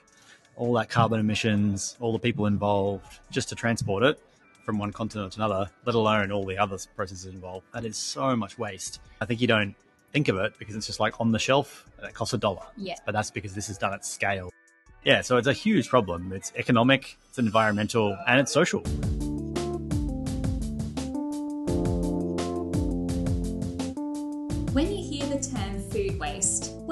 all 0.55 0.75
that 0.75 0.91
carbon 0.91 1.19
emissions, 1.19 1.97
all 1.99 2.13
the 2.13 2.19
people 2.19 2.45
involved 2.45 3.21
just 3.31 3.49
to 3.49 3.55
transport 3.55 4.03
it 4.03 4.21
from 4.67 4.79
one 4.79 4.93
continent 4.93 5.33
to 5.33 5.39
another, 5.39 5.71
let 5.87 5.95
alone 5.95 6.31
all 6.31 6.45
the 6.45 6.59
other 6.59 6.77
processes 6.95 7.33
involved. 7.33 7.67
That 7.73 7.87
is 7.87 7.97
so 7.97 8.37
much 8.37 8.59
waste. 8.59 9.01
I 9.23 9.25
think 9.25 9.41
you 9.41 9.47
don't 9.47 9.75
think 10.13 10.29
of 10.29 10.37
it 10.37 10.53
because 10.59 10.77
it's 10.77 10.87
just 10.87 11.01
like 11.01 11.19
on 11.19 11.33
the 11.33 11.39
shelf 11.39 11.87
and 11.97 12.07
it 12.07 12.15
costs 12.15 12.35
a 12.35 12.39
dollar. 12.39 12.63
Yeah. 12.77 12.97
But 13.07 13.13
that's 13.13 13.31
because 13.31 13.55
this 13.55 13.71
is 13.71 13.79
done 13.79 13.95
at 13.95 14.05
scale. 14.05 14.51
Yeah, 15.05 15.23
so 15.23 15.39
it's 15.39 15.49
a 15.49 15.55
huge 15.55 15.89
problem. 15.89 16.33
It's 16.35 16.53
economic, 16.57 17.17
it's 17.31 17.39
environmental, 17.39 18.19
and 18.27 18.41
it's 18.41 18.53
social. 18.53 18.83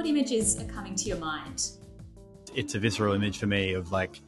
What 0.05 0.11
images 0.11 0.61
are 0.61 0.67
coming 0.67 0.95
to 0.95 1.09
your 1.09 1.17
mind? 1.17 1.71
It's 2.55 2.75
a 2.75 2.79
visceral 2.79 3.15
image 3.15 3.39
for 3.39 3.47
me 3.47 3.73
of 3.73 3.91
like 3.91 4.21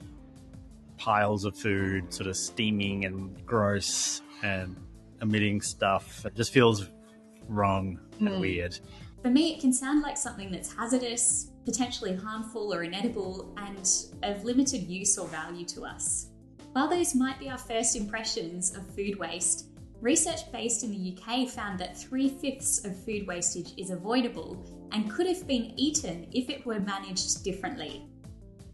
piles 0.97 1.45
of 1.45 1.55
food 1.55 2.15
sort 2.15 2.29
of 2.29 2.37
steaming 2.39 3.05
and 3.05 3.45
gross 3.45 4.23
and 4.43 4.75
emitting 5.21 5.61
stuff. 5.61 6.25
It 6.25 6.35
just 6.35 6.51
feels 6.51 6.89
wrong 7.47 8.01
and 8.21 8.29
mm. 8.29 8.41
weird. 8.41 8.79
For 9.23 9.29
me, 9.29 9.53
it 9.53 9.61
can 9.61 9.71
sound 9.71 10.01
like 10.01 10.17
something 10.17 10.51
that's 10.51 10.73
hazardous, 10.73 11.51
potentially 11.67 12.17
harmful 12.17 12.73
or 12.73 12.83
inedible, 12.83 13.53
and 13.59 13.87
of 14.23 14.45
limited 14.45 14.83
use 14.85 15.19
or 15.19 15.29
value 15.29 15.67
to 15.67 15.85
us. 15.85 16.29
While 16.73 16.89
those 16.89 17.15
might 17.15 17.39
be 17.39 17.51
our 17.51 17.59
first 17.59 17.97
impressions 17.97 18.75
of 18.75 18.87
food 18.95 19.19
waste, 19.19 19.69
Research 20.01 20.53
based 20.53 20.85
in 20.85 20.91
the 20.91 21.17
UK 21.17 21.49
found 21.49 21.79
that 21.79 21.97
three 21.97 22.29
fifths 22.29 22.85
of 22.85 23.03
food 23.05 23.27
wastage 23.27 23.73
is 23.79 23.91
avoidable 23.91 24.63
and 24.93 25.11
could 25.11 25.27
have 25.27 25.47
been 25.47 25.73
eaten 25.77 26.27
if 26.33 26.49
it 26.49 26.65
were 26.65 26.81
managed 26.81 27.43
differently. 27.45 28.07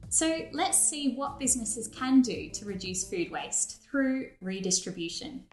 So 0.08 0.46
let's 0.52 0.78
see 0.78 1.14
what 1.14 1.38
businesses 1.38 1.88
can 1.88 2.20
do 2.20 2.50
to 2.50 2.64
reduce 2.66 3.08
food 3.08 3.30
waste 3.30 3.82
through 3.82 4.30
redistribution. 4.42 5.44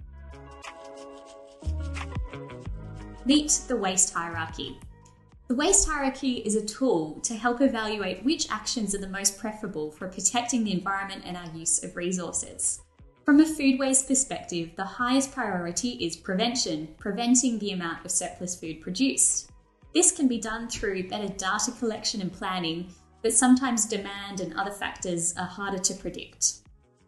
Meet 3.25 3.61
the 3.67 3.77
waste 3.77 4.13
hierarchy. 4.13 4.79
The 5.47 5.55
waste 5.55 5.87
hierarchy 5.87 6.37
is 6.37 6.55
a 6.55 6.65
tool 6.65 7.19
to 7.21 7.35
help 7.35 7.61
evaluate 7.61 8.23
which 8.23 8.51
actions 8.51 8.93
are 8.93 8.99
the 8.99 9.07
most 9.07 9.37
preferable 9.37 9.91
for 9.91 10.07
protecting 10.07 10.63
the 10.63 10.73
environment 10.73 11.23
and 11.25 11.37
our 11.37 11.49
use 11.55 11.83
of 11.83 11.95
resources. 11.95 12.81
From 13.25 13.39
a 13.39 13.45
food 13.45 13.79
waste 13.79 14.07
perspective, 14.07 14.71
the 14.75 14.83
highest 14.83 15.31
priority 15.31 15.91
is 16.05 16.15
prevention, 16.15 16.95
preventing 16.97 17.59
the 17.59 17.71
amount 17.71 18.03
of 18.03 18.11
surplus 18.11 18.59
food 18.59 18.81
produced. 18.81 19.49
This 19.93 20.11
can 20.11 20.27
be 20.27 20.39
done 20.39 20.69
through 20.69 21.09
better 21.09 21.27
data 21.27 21.71
collection 21.71 22.21
and 22.21 22.31
planning, 22.31 22.93
but 23.21 23.33
sometimes 23.33 23.85
demand 23.85 24.39
and 24.39 24.53
other 24.53 24.71
factors 24.71 25.35
are 25.35 25.45
harder 25.45 25.79
to 25.79 25.93
predict. 25.95 26.61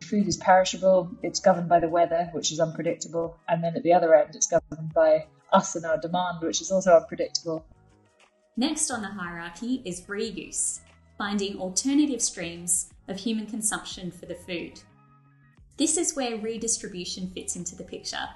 Food 0.04 0.28
is 0.28 0.38
perishable, 0.38 1.10
it's 1.22 1.40
governed 1.40 1.70
by 1.70 1.80
the 1.80 1.88
weather, 1.88 2.30
which 2.32 2.52
is 2.52 2.60
unpredictable, 2.60 3.38
and 3.48 3.64
then 3.64 3.76
at 3.76 3.84
the 3.84 3.94
other 3.94 4.16
end, 4.16 4.36
it's 4.36 4.48
governed 4.48 4.94
by 4.94 5.28
us 5.54 5.76
and 5.76 5.86
our 5.86 6.00
demand, 6.00 6.42
which 6.42 6.60
is 6.60 6.72
also 6.72 6.96
unpredictable. 6.96 7.64
Next 8.58 8.90
on 8.90 9.02
the 9.02 9.08
hierarchy 9.08 9.82
is 9.86 10.02
reuse, 10.02 10.80
finding 11.18 11.60
alternative 11.60 12.22
streams 12.22 12.92
of 13.08 13.18
human 13.18 13.46
consumption 13.46 14.10
for 14.12 14.26
the 14.26 14.36
food. 14.36 14.82
This 15.78 15.98
is 15.98 16.16
where 16.16 16.38
redistribution 16.38 17.30
fits 17.30 17.56
into 17.56 17.76
the 17.76 17.84
picture, 17.84 18.28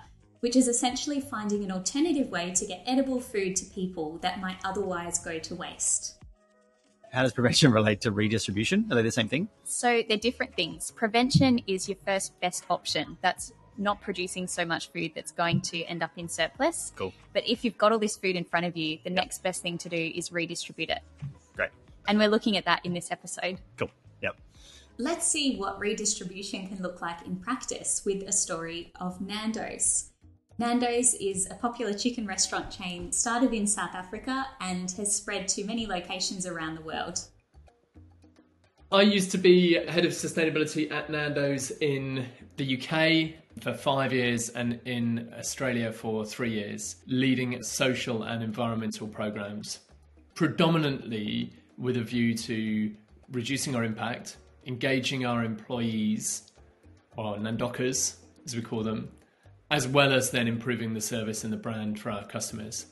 which 0.45 0.55
is 0.55 0.67
essentially 0.67 1.19
finding 1.19 1.63
an 1.63 1.71
alternative 1.71 2.29
way 2.29 2.51
to 2.51 2.67
get 2.67 2.79
edible 2.85 3.19
food 3.19 3.55
to 3.55 3.65
people 3.65 4.19
that 4.19 4.39
might 4.39 4.57
otherwise 4.63 5.17
go 5.17 5.39
to 5.39 5.55
waste. 5.55 6.19
How 7.11 7.23
does 7.23 7.33
prevention 7.33 7.71
relate 7.71 7.99
to 8.01 8.11
redistribution? 8.11 8.85
Are 8.91 8.95
they 8.95 9.01
the 9.01 9.11
same 9.11 9.27
thing? 9.27 9.49
So 9.63 10.03
they're 10.07 10.17
different 10.17 10.55
things. 10.55 10.91
Prevention 10.91 11.61
is 11.65 11.89
your 11.89 11.97
first 12.05 12.39
best 12.41 12.63
option. 12.69 13.17
That's 13.23 13.53
not 13.79 13.99
producing 14.01 14.45
so 14.45 14.65
much 14.65 14.91
food 14.91 15.13
that's 15.15 15.31
going 15.31 15.61
to 15.61 15.81
end 15.85 16.03
up 16.03 16.11
in 16.15 16.29
surplus. 16.29 16.93
Cool. 16.95 17.11
But 17.33 17.49
if 17.49 17.65
you've 17.65 17.79
got 17.79 17.91
all 17.91 17.97
this 17.97 18.15
food 18.15 18.35
in 18.35 18.43
front 18.43 18.67
of 18.67 18.77
you, 18.77 18.99
the 19.03 19.09
next 19.09 19.41
best 19.41 19.63
thing 19.63 19.79
to 19.79 19.89
do 19.89 20.11
is 20.13 20.31
redistribute 20.31 20.91
it. 20.91 21.01
Great. 21.55 21.71
And 22.07 22.19
we're 22.19 22.29
looking 22.29 22.55
at 22.55 22.65
that 22.65 22.85
in 22.85 22.93
this 22.93 23.11
episode. 23.11 23.57
Cool. 23.77 23.89
Yep. 24.21 24.35
Let's 24.99 25.25
see 25.25 25.57
what 25.57 25.79
redistribution 25.79 26.67
can 26.67 26.83
look 26.83 27.01
like 27.01 27.25
in 27.25 27.37
practice 27.37 28.03
with 28.05 28.21
a 28.27 28.31
story 28.31 28.93
of 29.01 29.19
Nando's. 29.19 30.11
Nando's 30.57 31.13
is 31.15 31.47
a 31.51 31.55
popular 31.55 31.93
chicken 31.93 32.25
restaurant 32.25 32.71
chain 32.71 33.11
started 33.11 33.53
in 33.53 33.67
South 33.67 33.93
Africa 33.93 34.47
and 34.61 34.89
has 34.91 35.13
spread 35.13 35.49
to 35.49 35.65
many 35.65 35.85
locations 35.85 36.45
around 36.45 36.75
the 36.75 36.81
world. 36.81 37.19
I 38.89 39.01
used 39.01 39.31
to 39.31 39.37
be 39.37 39.73
head 39.73 40.05
of 40.05 40.13
sustainability 40.13 40.89
at 40.91 41.09
Nando's 41.09 41.71
in 41.71 42.25
the 42.55 42.77
UK 42.77 43.33
for 43.61 43.73
five 43.73 44.13
years 44.13 44.47
and 44.49 44.79
in 44.85 45.33
Australia 45.37 45.91
for 45.91 46.23
three 46.23 46.51
years, 46.51 46.97
leading 47.05 47.61
social 47.61 48.23
and 48.23 48.41
environmental 48.41 49.09
programs, 49.09 49.79
predominantly 50.35 51.51
with 51.77 51.97
a 51.97 52.01
view 52.01 52.33
to 52.33 52.95
reducing 53.31 53.75
our 53.75 53.83
impact, 53.83 54.37
engaging 54.65 55.25
our 55.25 55.43
employees, 55.43 56.51
or 57.17 57.35
Nandocas, 57.35 58.17
as 58.45 58.55
we 58.55 58.61
call 58.61 58.83
them, 58.83 59.09
as 59.71 59.87
well 59.87 60.13
as 60.13 60.31
then 60.31 60.47
improving 60.47 60.93
the 60.93 61.01
service 61.01 61.43
and 61.43 61.51
the 61.51 61.57
brand 61.57 61.99
for 61.99 62.11
our 62.11 62.25
customers. 62.25 62.85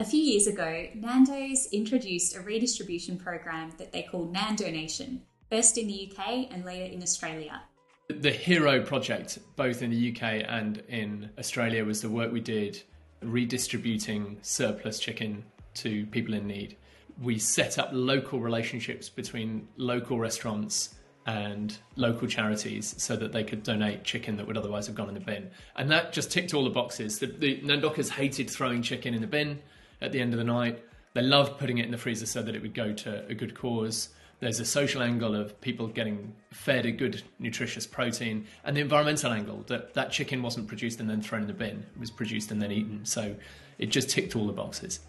A 0.00 0.04
few 0.04 0.20
years 0.20 0.46
ago, 0.46 0.86
Nando's 0.94 1.68
introduced 1.72 2.36
a 2.36 2.40
redistribution 2.40 3.18
program 3.18 3.72
that 3.78 3.92
they 3.92 4.02
call 4.02 4.28
Nandonation, 4.28 5.20
first 5.50 5.76
in 5.76 5.88
the 5.88 6.12
UK 6.12 6.48
and 6.52 6.64
later 6.64 6.92
in 6.92 7.02
Australia. 7.02 7.62
The 8.08 8.30
Hero 8.30 8.80
project, 8.80 9.38
both 9.56 9.82
in 9.82 9.90
the 9.90 10.12
UK 10.12 10.44
and 10.48 10.82
in 10.88 11.28
Australia, 11.38 11.84
was 11.84 12.00
the 12.00 12.08
work 12.08 12.32
we 12.32 12.40
did 12.40 12.82
redistributing 13.22 14.38
surplus 14.42 15.00
chicken 15.00 15.44
to 15.74 16.06
people 16.06 16.34
in 16.34 16.46
need. 16.46 16.76
We 17.20 17.38
set 17.38 17.78
up 17.78 17.90
local 17.92 18.40
relationships 18.40 19.08
between 19.08 19.66
local 19.76 20.18
restaurants 20.18 20.94
and 21.28 21.76
local 21.96 22.26
charities 22.26 22.94
so 22.96 23.14
that 23.14 23.32
they 23.32 23.44
could 23.44 23.62
donate 23.62 24.02
chicken 24.02 24.38
that 24.38 24.46
would 24.46 24.56
otherwise 24.56 24.86
have 24.86 24.96
gone 24.96 25.08
in 25.08 25.14
the 25.14 25.20
bin. 25.20 25.50
And 25.76 25.90
that 25.90 26.10
just 26.10 26.32
ticked 26.32 26.54
all 26.54 26.64
the 26.64 26.70
boxes. 26.70 27.18
The, 27.18 27.26
the 27.26 27.60
Nandocas 27.60 28.08
hated 28.08 28.48
throwing 28.48 28.80
chicken 28.80 29.12
in 29.12 29.20
the 29.20 29.26
bin 29.26 29.60
at 30.00 30.10
the 30.10 30.22
end 30.22 30.32
of 30.32 30.38
the 30.38 30.44
night. 30.44 30.82
They 31.12 31.20
loved 31.20 31.58
putting 31.58 31.76
it 31.76 31.84
in 31.84 31.90
the 31.90 31.98
freezer 31.98 32.24
so 32.24 32.40
that 32.40 32.54
it 32.54 32.62
would 32.62 32.72
go 32.72 32.94
to 32.94 33.26
a 33.26 33.34
good 33.34 33.54
cause. 33.54 34.08
There's 34.40 34.58
a 34.58 34.64
social 34.64 35.02
angle 35.02 35.34
of 35.34 35.60
people 35.60 35.86
getting 35.88 36.34
fed 36.50 36.86
a 36.86 36.92
good, 36.92 37.22
nutritious 37.38 37.86
protein, 37.86 38.46
and 38.64 38.74
the 38.74 38.80
environmental 38.80 39.30
angle 39.30 39.64
that 39.66 39.92
that 39.94 40.10
chicken 40.10 40.40
wasn't 40.40 40.66
produced 40.66 40.98
and 40.98 41.10
then 41.10 41.20
thrown 41.20 41.42
in 41.42 41.46
the 41.46 41.52
bin. 41.52 41.84
It 41.94 42.00
was 42.00 42.10
produced 42.10 42.52
and 42.52 42.62
then 42.62 42.72
eaten. 42.72 43.04
So 43.04 43.36
it 43.78 43.90
just 43.90 44.08
ticked 44.08 44.34
all 44.34 44.46
the 44.46 44.52
boxes. 44.54 45.00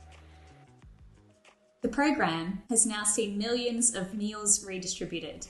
The 1.81 1.87
program 1.87 2.63
has 2.69 2.85
now 2.85 3.05
seen 3.05 3.37
millions 3.37 3.95
of 3.95 4.13
meals 4.13 4.65
redistributed. 4.65 5.47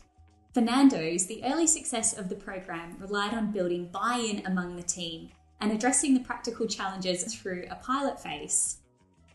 For 0.53 0.61
Nando's, 0.61 1.27
the 1.27 1.43
early 1.43 1.67
success 1.67 2.17
of 2.17 2.27
the 2.27 2.35
program 2.35 2.97
relied 2.99 3.35
on 3.35 3.51
building 3.51 3.85
buy 3.85 4.15
in 4.15 4.43
among 4.47 4.75
the 4.75 4.83
team 4.83 5.29
and 5.61 5.71
addressing 5.71 6.15
the 6.15 6.21
practical 6.21 6.65
challenges 6.65 7.35
through 7.35 7.65
a 7.69 7.75
pilot 7.75 8.19
phase. 8.19 8.77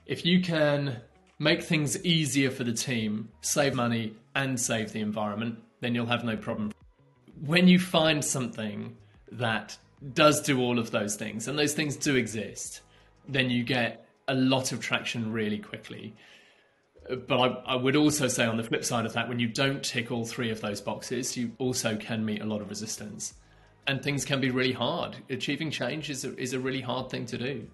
If 0.06 0.26
you 0.26 0.42
can 0.42 0.96
make 1.38 1.62
things 1.62 2.04
easier 2.04 2.50
for 2.50 2.64
the 2.64 2.72
team, 2.72 3.28
save 3.42 3.74
money, 3.74 4.14
and 4.34 4.58
save 4.58 4.90
the 4.92 5.00
environment, 5.00 5.62
then 5.80 5.94
you'll 5.94 6.06
have 6.06 6.24
no 6.24 6.36
problem. 6.36 6.72
When 7.44 7.68
you 7.68 7.78
find 7.78 8.24
something 8.24 8.96
that 9.30 9.76
does 10.14 10.40
do 10.42 10.60
all 10.60 10.80
of 10.80 10.90
those 10.90 11.14
things, 11.14 11.46
and 11.46 11.56
those 11.56 11.74
things 11.74 11.96
do 11.96 12.16
exist, 12.16 12.80
then 13.28 13.50
you 13.50 13.62
get 13.62 14.06
a 14.26 14.34
lot 14.34 14.72
of 14.72 14.80
traction 14.80 15.32
really 15.32 15.58
quickly. 15.58 16.14
But 17.08 17.38
I, 17.38 17.74
I, 17.74 17.76
would 17.76 17.96
also 17.96 18.28
say 18.28 18.46
on 18.46 18.56
the 18.56 18.62
flip 18.62 18.84
side 18.84 19.04
of 19.04 19.12
that, 19.12 19.28
when 19.28 19.38
you 19.38 19.46
don't 19.46 19.82
tick 19.82 20.10
all 20.10 20.24
three 20.24 20.50
of 20.50 20.60
those 20.60 20.80
boxes, 20.80 21.36
you 21.36 21.52
also 21.58 21.96
can 21.96 22.24
meet 22.24 22.40
a 22.40 22.46
lot 22.46 22.60
of 22.62 22.70
resistance. 22.70 23.34
And 23.86 24.02
things 24.02 24.24
can 24.24 24.40
be 24.40 24.50
really 24.50 24.72
hard. 24.72 25.16
Achieving 25.28 25.70
change 25.70 26.08
is 26.08 26.24
a, 26.24 26.34
is 26.38 26.54
a 26.54 26.60
really 26.60 26.80
hard 26.80 27.10
thing 27.10 27.26
to 27.26 27.36
do. 27.36 27.68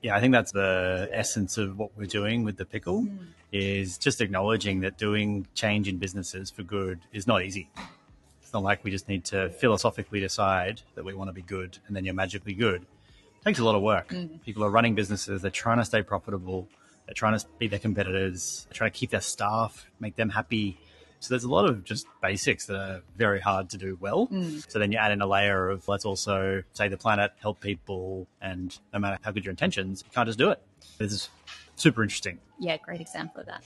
Yeah, 0.00 0.16
I 0.16 0.20
think 0.20 0.32
that's 0.32 0.52
the 0.52 1.08
essence 1.12 1.58
of 1.58 1.76
what 1.76 1.90
we're 1.96 2.06
doing 2.06 2.44
with 2.44 2.56
the 2.56 2.64
pickle 2.64 3.02
mm. 3.02 3.18
is 3.52 3.98
just 3.98 4.20
acknowledging 4.20 4.80
that 4.80 4.96
doing 4.96 5.46
change 5.54 5.88
in 5.88 5.98
businesses 5.98 6.50
for 6.50 6.62
good 6.62 7.00
is 7.12 7.26
not 7.26 7.42
easy. 7.42 7.68
It's 8.40 8.52
not 8.54 8.62
like 8.62 8.84
we 8.84 8.90
just 8.90 9.08
need 9.08 9.24
to 9.26 9.50
philosophically 9.50 10.20
decide 10.20 10.80
that 10.94 11.04
we 11.04 11.14
want 11.14 11.28
to 11.28 11.34
be 11.34 11.42
good 11.42 11.78
and 11.86 11.96
then 11.96 12.04
you're 12.04 12.14
magically 12.14 12.54
good. 12.54 12.82
It 12.82 13.44
takes 13.44 13.58
a 13.58 13.64
lot 13.64 13.74
of 13.74 13.82
work. 13.82 14.08
Mm. 14.08 14.40
People 14.42 14.64
are 14.64 14.70
running 14.70 14.94
businesses, 14.94 15.42
they're 15.42 15.50
trying 15.50 15.78
to 15.78 15.84
stay 15.84 16.02
profitable 16.02 16.68
they're 17.08 17.14
trying 17.14 17.38
to 17.38 17.46
beat 17.58 17.70
their 17.70 17.78
competitors. 17.78 18.66
They're 18.68 18.76
trying 18.76 18.90
to 18.90 18.98
keep 18.98 19.08
their 19.08 19.22
staff, 19.22 19.90
make 19.98 20.16
them 20.16 20.28
happy. 20.28 20.78
So 21.20 21.32
there's 21.32 21.44
a 21.44 21.48
lot 21.48 21.64
of 21.64 21.82
just 21.82 22.06
basics 22.20 22.66
that 22.66 22.76
are 22.76 23.02
very 23.16 23.40
hard 23.40 23.70
to 23.70 23.78
do 23.78 23.96
well. 23.98 24.26
Mm. 24.26 24.70
So 24.70 24.78
then 24.78 24.92
you 24.92 24.98
add 24.98 25.10
in 25.10 25.22
a 25.22 25.26
layer 25.26 25.70
of 25.70 25.88
let's 25.88 26.04
also 26.04 26.62
save 26.74 26.90
the 26.90 26.98
planet, 26.98 27.32
help 27.40 27.60
people, 27.60 28.26
and 28.42 28.78
no 28.92 28.98
matter 28.98 29.18
how 29.22 29.30
good 29.30 29.46
your 29.46 29.52
intentions, 29.52 30.04
you 30.04 30.12
can't 30.14 30.28
just 30.28 30.38
do 30.38 30.50
it. 30.50 30.60
This 30.98 31.12
is 31.12 31.30
super 31.76 32.02
interesting. 32.02 32.38
Yeah, 32.58 32.76
great 32.76 33.00
example 33.00 33.40
of 33.40 33.46
that. 33.46 33.64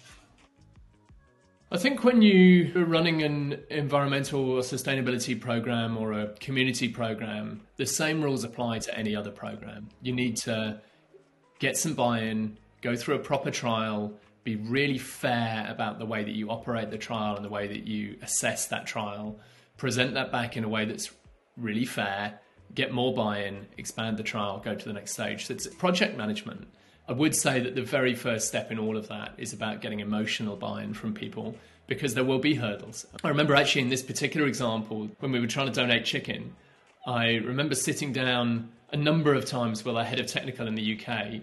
I 1.72 1.78
think 1.78 2.04
when 2.04 2.22
you 2.22 2.70
are 2.76 2.84
running 2.84 3.24
an 3.24 3.58
environmental 3.70 4.50
or 4.50 4.60
sustainability 4.60 5.40
program 5.40 5.98
or 5.98 6.12
a 6.12 6.28
community 6.34 6.88
program, 6.88 7.62
the 7.76 7.86
same 7.86 8.22
rules 8.22 8.44
apply 8.44 8.78
to 8.80 8.96
any 8.96 9.16
other 9.16 9.32
program. 9.32 9.88
You 10.00 10.12
need 10.12 10.36
to 10.38 10.80
get 11.58 11.76
some 11.76 11.94
buy 11.94 12.20
in, 12.20 12.58
go 12.82 12.94
through 12.96 13.14
a 13.14 13.20
proper 13.20 13.50
trial, 13.50 14.12
be 14.44 14.56
really 14.56 14.98
fair 14.98 15.66
about 15.68 15.98
the 15.98 16.04
way 16.04 16.24
that 16.24 16.32
you 16.32 16.50
operate 16.50 16.90
the 16.90 16.98
trial 16.98 17.36
and 17.36 17.44
the 17.44 17.48
way 17.48 17.66
that 17.68 17.86
you 17.86 18.18
assess 18.22 18.66
that 18.66 18.86
trial, 18.86 19.38
present 19.76 20.14
that 20.14 20.30
back 20.30 20.56
in 20.56 20.64
a 20.64 20.68
way 20.68 20.84
that's 20.84 21.10
really 21.56 21.84
fair, 21.84 22.38
get 22.74 22.92
more 22.92 23.14
buy 23.14 23.44
in, 23.44 23.66
expand 23.78 24.16
the 24.16 24.22
trial, 24.22 24.60
go 24.64 24.74
to 24.74 24.84
the 24.84 24.92
next 24.92 25.12
stage. 25.12 25.46
So 25.46 25.54
it's 25.54 25.66
project 25.66 26.16
management. 26.16 26.66
I 27.08 27.12
would 27.12 27.34
say 27.34 27.60
that 27.60 27.74
the 27.74 27.82
very 27.82 28.14
first 28.14 28.48
step 28.48 28.70
in 28.70 28.78
all 28.78 28.96
of 28.96 29.08
that 29.08 29.34
is 29.38 29.52
about 29.52 29.80
getting 29.80 30.00
emotional 30.00 30.56
buy 30.56 30.82
in 30.82 30.94
from 30.94 31.14
people 31.14 31.56
because 31.86 32.14
there 32.14 32.24
will 32.24 32.38
be 32.38 32.54
hurdles. 32.54 33.06
I 33.22 33.28
remember 33.28 33.54
actually 33.54 33.82
in 33.82 33.88
this 33.88 34.02
particular 34.02 34.46
example, 34.46 35.10
when 35.20 35.32
we 35.32 35.40
were 35.40 35.46
trying 35.46 35.66
to 35.66 35.72
donate 35.72 36.04
chicken, 36.04 36.54
I 37.06 37.34
remember 37.34 37.74
sitting 37.74 38.12
down 38.12 38.70
a 38.92 38.96
number 38.96 39.34
of 39.34 39.44
times 39.44 39.84
with 39.84 39.96
our 39.96 40.04
head 40.04 40.20
of 40.20 40.26
technical 40.26 40.66
in 40.66 40.74
the 40.74 40.98
UK 40.98 41.42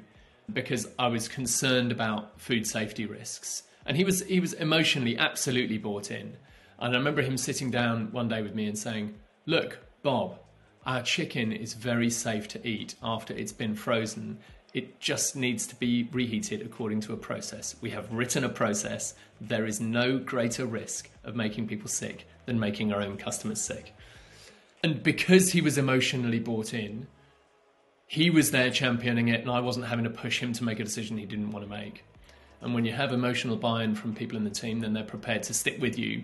because 0.53 0.87
I 0.97 1.07
was 1.07 1.27
concerned 1.27 1.91
about 1.91 2.39
food 2.39 2.67
safety 2.67 3.05
risks. 3.05 3.63
And 3.85 3.97
he 3.97 4.03
was 4.03 4.21
he 4.23 4.39
was 4.39 4.53
emotionally 4.53 5.17
absolutely 5.17 5.77
bought 5.77 6.11
in. 6.11 6.37
And 6.77 6.93
I 6.93 6.97
remember 6.97 7.21
him 7.21 7.37
sitting 7.37 7.71
down 7.71 8.11
one 8.11 8.27
day 8.27 8.41
with 8.41 8.55
me 8.55 8.67
and 8.67 8.77
saying, 8.77 9.15
"Look, 9.45 9.79
Bob, 10.03 10.39
our 10.85 11.01
chicken 11.01 11.51
is 11.51 11.73
very 11.73 12.09
safe 12.09 12.47
to 12.49 12.67
eat 12.67 12.95
after 13.01 13.33
it's 13.33 13.51
been 13.51 13.75
frozen. 13.75 14.39
It 14.73 14.99
just 14.99 15.35
needs 15.35 15.65
to 15.67 15.75
be 15.75 16.07
reheated 16.11 16.61
according 16.61 17.01
to 17.01 17.13
a 17.13 17.17
process. 17.17 17.75
We 17.81 17.89
have 17.89 18.13
written 18.13 18.43
a 18.43 18.49
process. 18.49 19.15
There 19.41 19.65
is 19.65 19.81
no 19.81 20.19
greater 20.19 20.65
risk 20.65 21.09
of 21.23 21.35
making 21.35 21.67
people 21.67 21.89
sick 21.89 22.27
than 22.45 22.59
making 22.59 22.93
our 22.93 23.01
own 23.01 23.17
customers 23.17 23.61
sick." 23.61 23.93
And 24.83 25.03
because 25.03 25.51
he 25.51 25.61
was 25.61 25.77
emotionally 25.77 26.39
bought 26.39 26.73
in, 26.73 27.07
he 28.09 28.31
was 28.31 28.49
there 28.49 28.71
championing 28.71 29.27
it, 29.27 29.41
and 29.41 29.51
I 29.51 29.59
wasn't 29.59 29.85
having 29.85 30.03
to 30.03 30.09
push 30.09 30.39
him 30.39 30.51
to 30.53 30.63
make 30.63 30.79
a 30.79 30.83
decision 30.83 31.15
he 31.15 31.27
didn't 31.27 31.51
want 31.51 31.63
to 31.63 31.69
make. 31.69 32.03
And 32.59 32.73
when 32.73 32.83
you 32.83 32.91
have 32.91 33.13
emotional 33.13 33.55
buy 33.55 33.83
in 33.83 33.93
from 33.93 34.15
people 34.15 34.35
in 34.35 34.43
the 34.43 34.49
team, 34.49 34.79
then 34.79 34.93
they're 34.93 35.03
prepared 35.03 35.43
to 35.43 35.53
stick 35.53 35.79
with 35.79 35.99
you. 35.99 36.23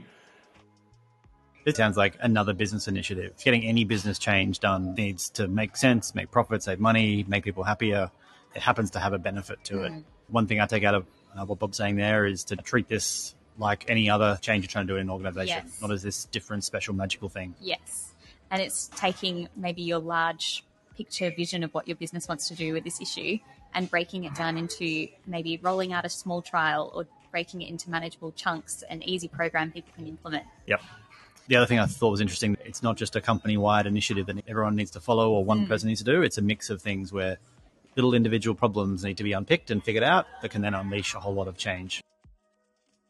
It 1.63 1.77
sounds 1.77 1.95
like 1.95 2.17
another 2.21 2.53
business 2.53 2.87
initiative. 2.87 3.33
Getting 3.43 3.63
any 3.65 3.85
business 3.85 4.17
change 4.17 4.59
done 4.59 4.95
needs 4.95 5.29
to 5.31 5.47
make 5.47 5.77
sense, 5.77 6.15
make 6.15 6.31
profit, 6.31 6.63
save 6.63 6.79
money, 6.79 7.23
make 7.27 7.43
people 7.43 7.63
happier. 7.63 8.09
It 8.55 8.63
happens 8.63 8.89
to 8.91 8.99
have 8.99 9.13
a 9.13 9.19
benefit 9.19 9.63
to 9.65 9.75
mm. 9.75 9.99
it. 9.99 10.05
One 10.29 10.47
thing 10.47 10.59
I 10.59 10.65
take 10.65 10.83
out 10.83 10.95
of 10.95 11.05
uh, 11.37 11.45
what 11.45 11.59
Bob's 11.59 11.77
saying 11.77 11.97
there 11.97 12.25
is 12.25 12.43
to 12.45 12.55
treat 12.55 12.87
this 12.87 13.35
like 13.59 13.85
any 13.87 14.09
other 14.09 14.39
change 14.41 14.63
you're 14.63 14.71
trying 14.71 14.87
to 14.87 14.93
do 14.93 14.97
in 14.97 15.03
an 15.03 15.09
organization, 15.11 15.61
yes. 15.67 15.81
not 15.83 15.91
as 15.91 16.01
this 16.01 16.25
different, 16.25 16.63
special, 16.63 16.95
magical 16.95 17.29
thing. 17.29 17.53
Yes. 17.61 18.15
And 18.49 18.59
it's 18.59 18.89
taking 18.95 19.49
maybe 19.55 19.83
your 19.83 19.99
large 19.99 20.63
picture 20.97 21.31
vision 21.35 21.63
of 21.63 21.73
what 21.73 21.87
your 21.87 21.97
business 21.97 22.27
wants 22.27 22.47
to 22.47 22.55
do 22.55 22.73
with 22.73 22.83
this 22.83 23.01
issue 23.01 23.37
and 23.73 23.89
breaking 23.89 24.23
it 24.23 24.33
down 24.35 24.57
into 24.57 25.07
maybe 25.27 25.59
rolling 25.61 25.93
out 25.93 26.05
a 26.05 26.09
small 26.09 26.41
trial 26.41 26.91
or 26.95 27.05
breaking 27.31 27.61
it 27.61 27.69
into 27.69 27.89
manageable 27.89 28.31
chunks, 28.31 28.83
an 28.89 29.03
easy 29.03 29.27
program 29.27 29.71
people 29.71 29.91
can 29.95 30.07
implement. 30.07 30.45
Yep. 30.67 30.81
The 31.47 31.57
other 31.57 31.65
thing 31.65 31.79
I 31.79 31.85
thought 31.85 32.11
was 32.11 32.21
interesting, 32.21 32.57
it's 32.63 32.81
not 32.81 32.97
just 32.97 33.15
a 33.15 33.21
company 33.21 33.57
wide 33.57 33.85
initiative 33.85 34.25
that 34.27 34.43
everyone 34.47 34.75
needs 34.75 34.91
to 34.91 34.99
follow 34.99 35.31
or 35.31 35.43
one 35.43 35.65
mm. 35.65 35.67
person 35.67 35.89
needs 35.89 35.99
to 36.01 36.05
do. 36.05 36.21
It's 36.21 36.37
a 36.37 36.41
mix 36.41 36.69
of 36.69 36.81
things 36.81 37.11
where 37.11 37.37
little 37.95 38.13
individual 38.13 38.55
problems 38.55 39.03
need 39.03 39.17
to 39.17 39.23
be 39.23 39.33
unpicked 39.33 39.69
and 39.69 39.83
figured 39.83 40.03
out 40.03 40.25
that 40.41 40.49
can 40.49 40.61
then 40.61 40.73
unleash 40.73 41.13
a 41.13 41.19
whole 41.19 41.33
lot 41.33 41.47
of 41.47 41.57
change. 41.57 42.01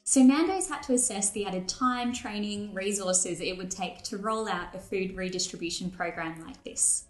So 0.04 0.22
Nando's 0.22 0.70
had 0.70 0.84
to 0.84 0.94
assess 0.94 1.32
the 1.32 1.46
added 1.46 1.68
time, 1.68 2.14
training, 2.14 2.74
resources 2.74 3.42
it 3.42 3.58
would 3.58 3.72
take 3.72 4.04
to 4.04 4.18
roll 4.18 4.48
out 4.48 4.76
a 4.76 4.80
food 4.80 5.16
redistribution 5.16 5.90
program 5.90 6.44
like 6.46 6.64
this 6.64 7.06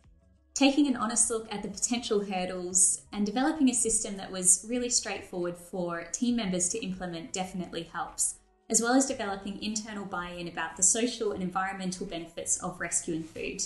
taking 0.55 0.87
an 0.87 0.95
honest 0.95 1.29
look 1.29 1.53
at 1.53 1.61
the 1.61 1.67
potential 1.67 2.23
hurdles 2.23 3.01
and 3.11 3.25
developing 3.25 3.69
a 3.69 3.73
system 3.73 4.15
that 4.15 4.31
was 4.31 4.65
really 4.69 4.89
straightforward 4.89 5.57
for 5.57 6.05
team 6.13 6.37
members 6.37 6.69
to 6.69 6.81
implement 6.81 7.33
definitely 7.33 7.83
helps, 7.83 8.35
as 8.69 8.81
well 8.81 8.93
as 8.93 9.05
developing 9.05 9.61
internal 9.61 10.05
buy 10.05 10.29
in 10.29 10.47
about 10.47 10.77
the 10.77 10.83
social 10.83 11.33
and 11.33 11.43
environmental 11.43 12.05
benefits 12.05 12.57
of 12.63 12.79
rescuing 12.79 13.21
food. 13.21 13.61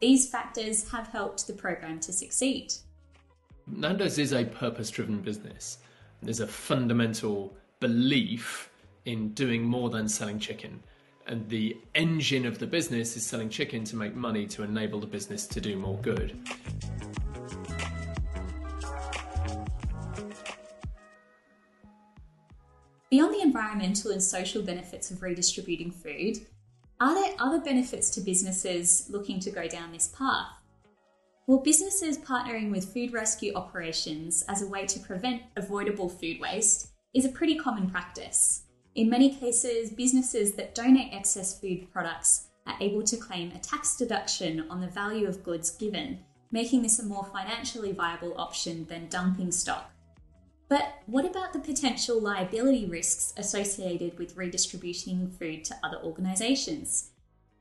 These 0.00 0.28
factors 0.28 0.90
have 0.90 1.08
helped 1.08 1.46
the 1.46 1.54
program 1.54 1.98
to 2.00 2.12
succeed. 2.12 2.74
Nando's 3.66 4.18
is 4.18 4.32
a 4.32 4.44
purpose 4.44 4.90
driven 4.90 5.20
business. 5.20 5.78
There's 6.22 6.40
a 6.40 6.46
fundamental 6.46 7.56
belief 7.80 8.70
in 9.06 9.30
doing 9.30 9.64
more 9.64 9.88
than 9.88 10.08
selling 10.08 10.38
chicken 10.38 10.82
and 11.28 11.48
the 11.48 11.76
engine 11.94 12.46
of 12.46 12.58
the 12.58 12.66
business 12.66 13.16
is 13.16 13.24
selling 13.24 13.50
chicken 13.50 13.84
to 13.84 13.96
make 13.96 14.14
money 14.14 14.46
to 14.46 14.62
enable 14.62 14.98
the 14.98 15.06
business 15.06 15.46
to 15.46 15.60
do 15.60 15.76
more 15.76 15.98
good. 15.98 16.36
Beyond 23.10 23.34
the 23.34 23.42
environmental 23.42 24.10
and 24.10 24.22
social 24.22 24.62
benefits 24.62 25.10
of 25.10 25.22
redistributing 25.22 25.90
food, 25.90 26.38
are 27.00 27.14
there 27.14 27.34
other 27.38 27.60
benefits 27.60 28.10
to 28.10 28.20
businesses 28.20 29.06
looking 29.08 29.40
to 29.40 29.50
go 29.50 29.68
down 29.68 29.92
this 29.92 30.08
path? 30.08 30.48
Well, 31.46 31.58
businesses 31.58 32.18
partnering 32.18 32.70
with 32.70 32.92
food 32.92 33.12
rescue 33.12 33.54
operations 33.54 34.44
as 34.48 34.60
a 34.60 34.66
way 34.66 34.84
to 34.86 35.00
prevent 35.00 35.42
avoidable 35.56 36.08
food 36.08 36.40
waste 36.40 36.90
is 37.14 37.24
a 37.24 37.30
pretty 37.30 37.56
common 37.56 37.88
practice. 37.88 38.64
In 38.98 39.08
many 39.08 39.32
cases, 39.32 39.90
businesses 39.90 40.54
that 40.54 40.74
donate 40.74 41.14
excess 41.14 41.60
food 41.60 41.86
products 41.92 42.48
are 42.66 42.74
able 42.80 43.04
to 43.04 43.16
claim 43.16 43.52
a 43.52 43.60
tax 43.60 43.96
deduction 43.96 44.66
on 44.68 44.80
the 44.80 44.88
value 44.88 45.28
of 45.28 45.44
goods 45.44 45.70
given, 45.70 46.18
making 46.50 46.82
this 46.82 46.98
a 46.98 47.06
more 47.06 47.24
financially 47.32 47.92
viable 47.92 48.34
option 48.36 48.86
than 48.86 49.08
dumping 49.08 49.52
stock. 49.52 49.92
But 50.68 50.94
what 51.06 51.24
about 51.24 51.52
the 51.52 51.60
potential 51.60 52.20
liability 52.20 52.86
risks 52.86 53.32
associated 53.36 54.18
with 54.18 54.36
redistributing 54.36 55.30
food 55.30 55.62
to 55.66 55.76
other 55.84 55.98
organisations? 56.02 57.12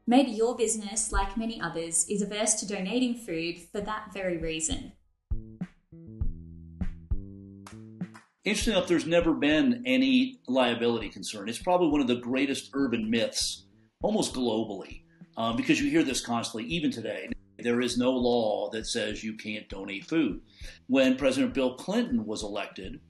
Maybe 0.08 0.32
your 0.32 0.56
business, 0.56 1.12
like 1.12 1.38
many 1.38 1.62
others, 1.62 2.08
is 2.10 2.24
averse 2.24 2.56
to 2.56 2.68
donating 2.68 3.14
food 3.14 3.60
for 3.60 3.80
that 3.82 4.12
very 4.12 4.40
reason. 4.40 4.94
Interesting 8.48 8.76
enough, 8.76 8.88
there's 8.88 9.06
never 9.06 9.34
been 9.34 9.84
any 9.86 10.40
liability 10.48 11.10
concern. 11.10 11.50
It's 11.50 11.62
probably 11.62 11.90
one 11.90 12.00
of 12.00 12.08
the 12.08 12.16
greatest 12.16 12.70
urban 12.74 13.10
myths, 13.10 13.66
almost 14.02 14.34
globally, 14.34 15.02
um, 15.36 15.58
because 15.58 15.82
you 15.82 15.90
hear 15.90 16.02
this 16.02 16.26
constantly, 16.26 16.64
even 16.70 16.90
today. 16.90 17.28
There 17.60 17.82
is 17.82 17.98
no 17.98 18.12
law 18.12 18.70
that 18.70 18.88
says 18.88 19.22
you 19.22 19.36
can't 19.36 19.68
donate 19.68 20.06
food. 20.06 20.40
When 20.88 21.18
President 21.18 21.54
Bill 21.54 21.76
Clinton 21.76 22.26
was 22.26 22.42
elected, 22.42 23.02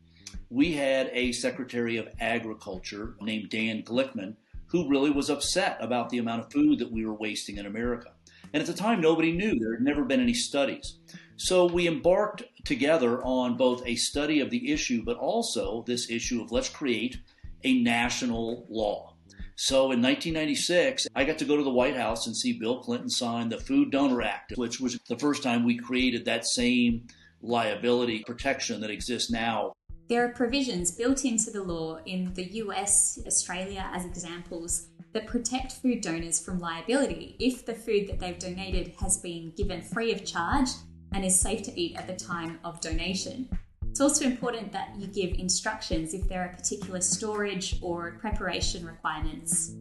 we 0.50 0.74
had 0.74 1.12
a 1.14 1.32
Secretary 1.34 1.98
of 1.98 2.08
Agriculture 2.20 3.16
named 3.22 3.52
Dan 3.52 3.84
Glickman 3.84 4.38
who 4.66 4.90
really 4.90 5.12
was 5.12 5.30
upset 5.30 5.78
about 5.80 6.10
the 6.10 6.18
amount 6.18 6.46
of 6.46 6.52
food 6.52 6.80
that 6.80 6.92
we 6.92 7.06
were 7.06 7.14
wasting 7.14 7.58
in 7.58 7.68
America. 7.68 8.10
And 8.54 8.62
at 8.62 8.66
the 8.66 8.74
time, 8.74 9.02
nobody 9.02 9.34
knew. 9.34 9.60
There 9.60 9.76
had 9.76 9.84
never 9.84 10.04
been 10.04 10.20
any 10.20 10.34
studies. 10.34 10.98
So 11.36 11.68
we 11.68 11.88
embarked 11.88 12.42
together 12.68 13.24
on 13.24 13.56
both 13.56 13.82
a 13.86 13.96
study 13.96 14.42
of 14.42 14.50
the 14.50 14.72
issue, 14.72 15.02
but 15.04 15.18
also 15.18 15.84
this 15.88 16.10
issue 16.10 16.42
of 16.42 16.52
let's 16.52 16.70
create 16.70 17.18
a 17.64 17.82
national 17.82 18.66
law. 18.70 19.14
So 19.56 19.92
in 19.92 20.02
1996, 20.02 21.08
I 21.16 21.24
got 21.24 21.40
to 21.40 21.46
go 21.46 21.58
to 21.58 21.64
the 21.64 21.72
White 21.72 21.96
House 21.96 22.28
and 22.28 22.36
see 22.36 22.60
Bill 22.60 22.80
Clinton 22.80 23.10
sign 23.10 23.50
the 23.50 23.58
Food 23.58 23.92
Donor 23.92 24.22
Act, 24.22 24.54
which 24.56 24.80
was 24.80 25.00
the 25.08 25.18
first 25.18 25.42
time 25.42 25.66
we 25.66 25.78
created 25.78 26.26
that 26.26 26.46
same 26.46 27.08
liability 27.42 28.24
protection 28.28 28.82
that 28.82 28.92
exists 28.92 29.32
now. 29.32 29.74
There 30.10 30.24
are 30.26 30.34
provisions 30.34 30.92
built 30.92 31.26
into 31.26 31.50
the 31.50 31.64
law 31.64 32.00
in 32.06 32.34
the 32.34 32.46
US, 32.64 33.20
Australia 33.26 33.90
as 33.94 34.06
examples 34.06 34.90
that 35.14 35.26
protect 35.26 35.72
food 35.72 36.02
donors 36.02 36.40
from 36.40 36.60
liability 36.60 37.36
if 37.40 37.66
the 37.66 37.74
food 37.74 38.08
that 38.08 38.20
they've 38.20 38.38
donated 38.38 38.94
has 39.00 39.18
been 39.18 39.52
given 39.58 39.82
free 39.82 40.14
of 40.14 40.24
charge 40.24 40.70
and 41.14 41.26
is 41.26 41.40
safe 41.40 41.64
to 41.64 41.80
eat 41.80 41.98
at 41.98 42.08
the 42.08 42.16
time 42.16 42.60
of 42.64 42.82
donation. 42.82 43.50
It's 43.90 44.02
also 44.02 44.26
important 44.26 44.72
that 44.74 44.94
you 44.98 45.08
give 45.08 45.40
instructions 45.40 46.14
if 46.14 46.28
there 46.30 46.42
are 46.42 46.50
particular 46.50 47.02
storage 47.02 47.80
or 47.82 48.18
preparation 48.20 48.86
requirements. 48.86 49.74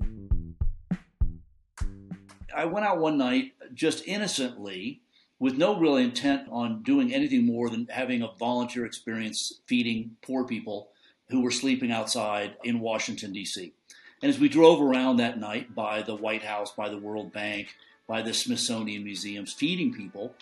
I 2.56 2.64
went 2.64 2.86
out 2.86 2.98
one 2.98 3.18
night 3.18 3.52
just 3.74 4.06
innocently 4.06 5.02
with 5.38 5.58
no 5.58 5.78
real 5.78 5.96
intent 5.96 6.48
on 6.50 6.82
doing 6.82 7.12
anything 7.12 7.44
more 7.44 7.68
than 7.68 7.86
having 7.90 8.22
a 8.22 8.32
volunteer 8.38 8.86
experience 8.86 9.60
feeding 9.66 10.16
poor 10.22 10.44
people 10.44 10.88
who 11.28 11.42
were 11.42 11.50
sleeping 11.50 11.92
outside 11.92 12.56
in 12.64 12.80
Washington, 12.80 13.32
D.C. 13.32 13.74
And 14.22 14.30
as 14.30 14.38
we 14.38 14.48
drove 14.48 14.80
around 14.80 15.18
that 15.18 15.38
night 15.38 15.74
by 15.74 16.00
the 16.00 16.14
White 16.14 16.42
House, 16.42 16.72
by 16.72 16.88
the 16.88 16.98
World 16.98 17.32
Bank, 17.32 17.74
by 18.06 18.22
the 18.22 18.32
Smithsonian 18.32 19.04
Museums, 19.04 19.52
feeding 19.52 19.92
people, 19.92 20.34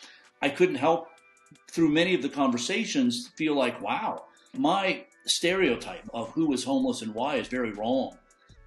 I 0.42 0.48
couldn't 0.48 0.76
help 0.76 1.08
through 1.70 1.88
many 1.88 2.14
of 2.14 2.22
the 2.22 2.28
conversations 2.28 3.28
feel 3.36 3.54
like, 3.54 3.80
wow, 3.80 4.24
my 4.56 5.04
stereotype 5.26 6.08
of 6.12 6.30
who 6.30 6.52
is 6.52 6.64
homeless 6.64 7.02
and 7.02 7.14
why 7.14 7.36
is 7.36 7.48
very 7.48 7.72
wrong. 7.72 8.16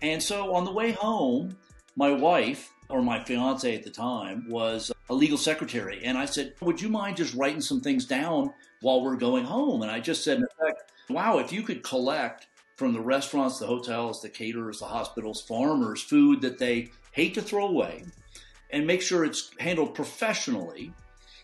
And 0.01 0.21
so 0.21 0.53
on 0.53 0.65
the 0.65 0.71
way 0.71 0.91
home, 0.91 1.57
my 1.95 2.11
wife, 2.11 2.71
or 2.89 3.01
my 3.01 3.23
fiance 3.23 3.75
at 3.75 3.83
the 3.83 3.89
time, 3.89 4.47
was 4.49 4.91
a 5.09 5.13
legal 5.13 5.37
secretary. 5.37 6.01
And 6.03 6.17
I 6.17 6.25
said, 6.25 6.53
Would 6.61 6.81
you 6.81 6.89
mind 6.89 7.17
just 7.17 7.33
writing 7.33 7.61
some 7.61 7.81
things 7.81 8.05
down 8.05 8.53
while 8.81 9.01
we're 9.01 9.15
going 9.15 9.45
home? 9.45 9.81
And 9.81 9.91
I 9.91 9.99
just 9.99 10.23
said, 10.23 10.37
in 10.37 10.43
effect, 10.43 10.91
wow, 11.09 11.39
if 11.39 11.51
you 11.51 11.63
could 11.63 11.83
collect 11.83 12.47
from 12.75 12.93
the 12.93 13.01
restaurants, 13.01 13.57
the 13.57 13.65
hotels, 13.65 14.21
the 14.21 14.29
caterers, 14.29 14.79
the 14.79 14.85
hospitals, 14.85 15.41
farmers, 15.41 16.01
food 16.01 16.41
that 16.41 16.59
they 16.59 16.91
hate 17.11 17.33
to 17.33 17.41
throw 17.41 17.67
away, 17.67 18.03
and 18.69 18.85
make 18.85 19.01
sure 19.01 19.25
it's 19.25 19.51
handled 19.59 19.95
professionally 19.95 20.93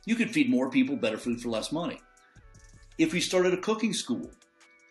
you 0.06 0.16
could 0.16 0.32
feed 0.32 0.50
more 0.50 0.70
people 0.70 0.96
better 0.96 1.18
food 1.18 1.42
for 1.42 1.50
less 1.50 1.72
money. 1.72 2.02
If 2.98 3.14
we 3.14 3.22
started 3.22 3.54
a 3.54 3.62
cooking 3.62 3.94
school 3.94 4.30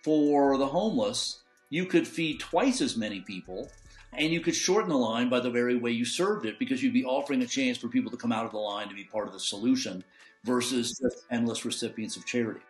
for 0.03 0.57
the 0.59 0.67
homeless, 0.67 1.43
you 1.71 1.87
could 1.87 2.07
feed 2.07 2.41
twice 2.41 2.81
as 2.81 2.97
many 2.97 3.21
people 3.21 3.71
and 4.15 4.33
you 4.33 4.41
could 4.41 4.55
shorten 4.55 4.91
the 4.91 4.97
line 4.97 5.29
by 5.29 5.41
the 5.41 5.51
very 5.51 5.77
way 5.77 5.91
you 5.91 6.05
served 6.05 6.45
it 6.45 6.59
because 6.59 6.83
you'd 6.83 6.93
be 6.93 7.05
offering 7.05 7.43
a 7.43 7.47
chance 7.47 7.79
for 7.79 7.89
people 7.89 8.11
to 8.11 8.17
come 8.17 8.33
out 8.33 8.45
of 8.45 8.53
the 8.53 8.59
line 8.59 8.89
to 8.89 8.95
be 8.95 9.05
part 9.05 9.27
of 9.27 9.33
the 9.33 9.41
solution 9.41 10.05
versus 10.45 10.99
just 10.99 11.25
endless 11.31 11.65
recipients 11.65 12.17
of 12.17 12.27
charity. 12.27 12.61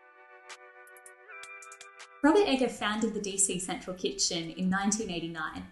Robert 2.22 2.46
Egger 2.46 2.68
founded 2.68 3.14
the 3.14 3.20
DC 3.20 3.60
Central 3.60 3.96
Kitchen 3.96 4.50
in 4.50 4.70
1989 4.70 5.64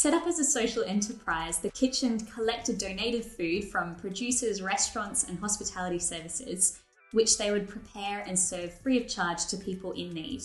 Set 0.00 0.14
up 0.14 0.26
as 0.26 0.38
a 0.38 0.44
social 0.44 0.82
enterprise, 0.84 1.58
the 1.58 1.68
kitchen 1.68 2.18
collected 2.20 2.78
donated 2.78 3.22
food 3.22 3.64
from 3.64 3.94
producers, 3.96 4.62
restaurants, 4.62 5.24
and 5.24 5.38
hospitality 5.38 5.98
services, 5.98 6.80
which 7.12 7.36
they 7.36 7.50
would 7.50 7.68
prepare 7.68 8.20
and 8.20 8.38
serve 8.38 8.72
free 8.72 8.96
of 8.98 9.06
charge 9.06 9.44
to 9.44 9.58
people 9.58 9.92
in 9.92 10.08
need. 10.14 10.40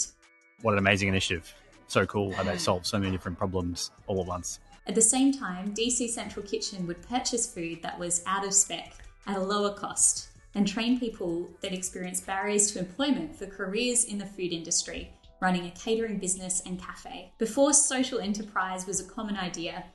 What 0.61 0.73
an 0.73 0.79
amazing 0.79 1.07
initiative! 1.07 1.55
So 1.87 2.05
cool 2.05 2.33
how 2.33 2.43
they 2.43 2.57
solve 2.57 2.85
so 2.85 2.99
many 2.99 3.13
different 3.13 3.37
problems 3.37 3.91
all 4.07 4.19
at 4.19 4.27
once. 4.27 4.59
At 4.87 4.95
the 4.95 5.01
same 5.01 5.31
time, 5.31 5.73
DC 5.73 6.09
Central 6.09 6.45
Kitchen 6.45 6.85
would 6.85 7.07
purchase 7.07 7.49
food 7.49 7.81
that 7.81 7.97
was 7.97 8.23
out 8.27 8.45
of 8.45 8.53
spec 8.53 8.91
at 9.25 9.37
a 9.37 9.41
lower 9.41 9.73
cost. 9.73 10.27
and 10.57 10.67
train 10.67 10.97
people 10.99 11.49
that 11.59 11.73
experience 11.73 12.21
barriers 12.21 12.71
to 12.71 12.79
employment 12.79 13.35
for 13.35 13.45
careers 13.45 14.05
in 14.05 14.17
the 14.17 14.25
food 14.25 14.53
industry, 14.53 15.11
running 15.41 15.65
a 15.65 15.71
catering 15.71 16.19
business 16.19 16.61
and 16.65 16.79
cafe. 16.79 17.33
Before 17.37 17.73
social 17.73 18.19
enterprise 18.19 18.85
was 18.85 18.99
a 18.99 19.09
common 19.09 19.37
idea, 19.37 19.85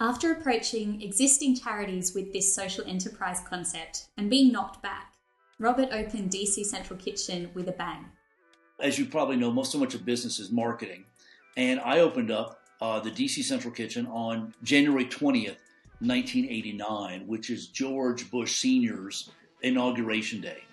after 0.00 0.32
approaching 0.32 1.00
existing 1.00 1.56
charities 1.56 2.12
with 2.12 2.32
this 2.32 2.52
social 2.52 2.84
enterprise 2.86 3.40
concept 3.48 4.08
and 4.16 4.28
being 4.28 4.50
knocked 4.50 4.82
back, 4.82 5.12
Robert 5.60 5.90
opened 5.92 6.30
DC 6.30 6.64
Central 6.64 6.98
Kitchen 6.98 7.50
with 7.54 7.68
a 7.68 7.72
bang. 7.72 8.06
As 8.80 8.98
you 8.98 9.06
probably 9.06 9.36
know, 9.36 9.52
most 9.52 9.70
so 9.70 9.78
much 9.78 9.94
of 9.94 10.04
business 10.04 10.40
is 10.40 10.50
marketing. 10.50 11.04
And 11.56 11.78
I 11.78 12.00
opened 12.00 12.32
up 12.32 12.58
uh, 12.80 12.98
the 12.98 13.12
DC 13.12 13.44
Central 13.44 13.72
Kitchen 13.72 14.08
on 14.08 14.52
January 14.64 15.04
20th, 15.04 15.58
1989, 16.00 17.28
which 17.28 17.48
is 17.48 17.68
George 17.68 18.28
Bush 18.28 18.56
Sr.'s 18.56 19.30
inauguration 19.62 20.40
day. 20.40 20.64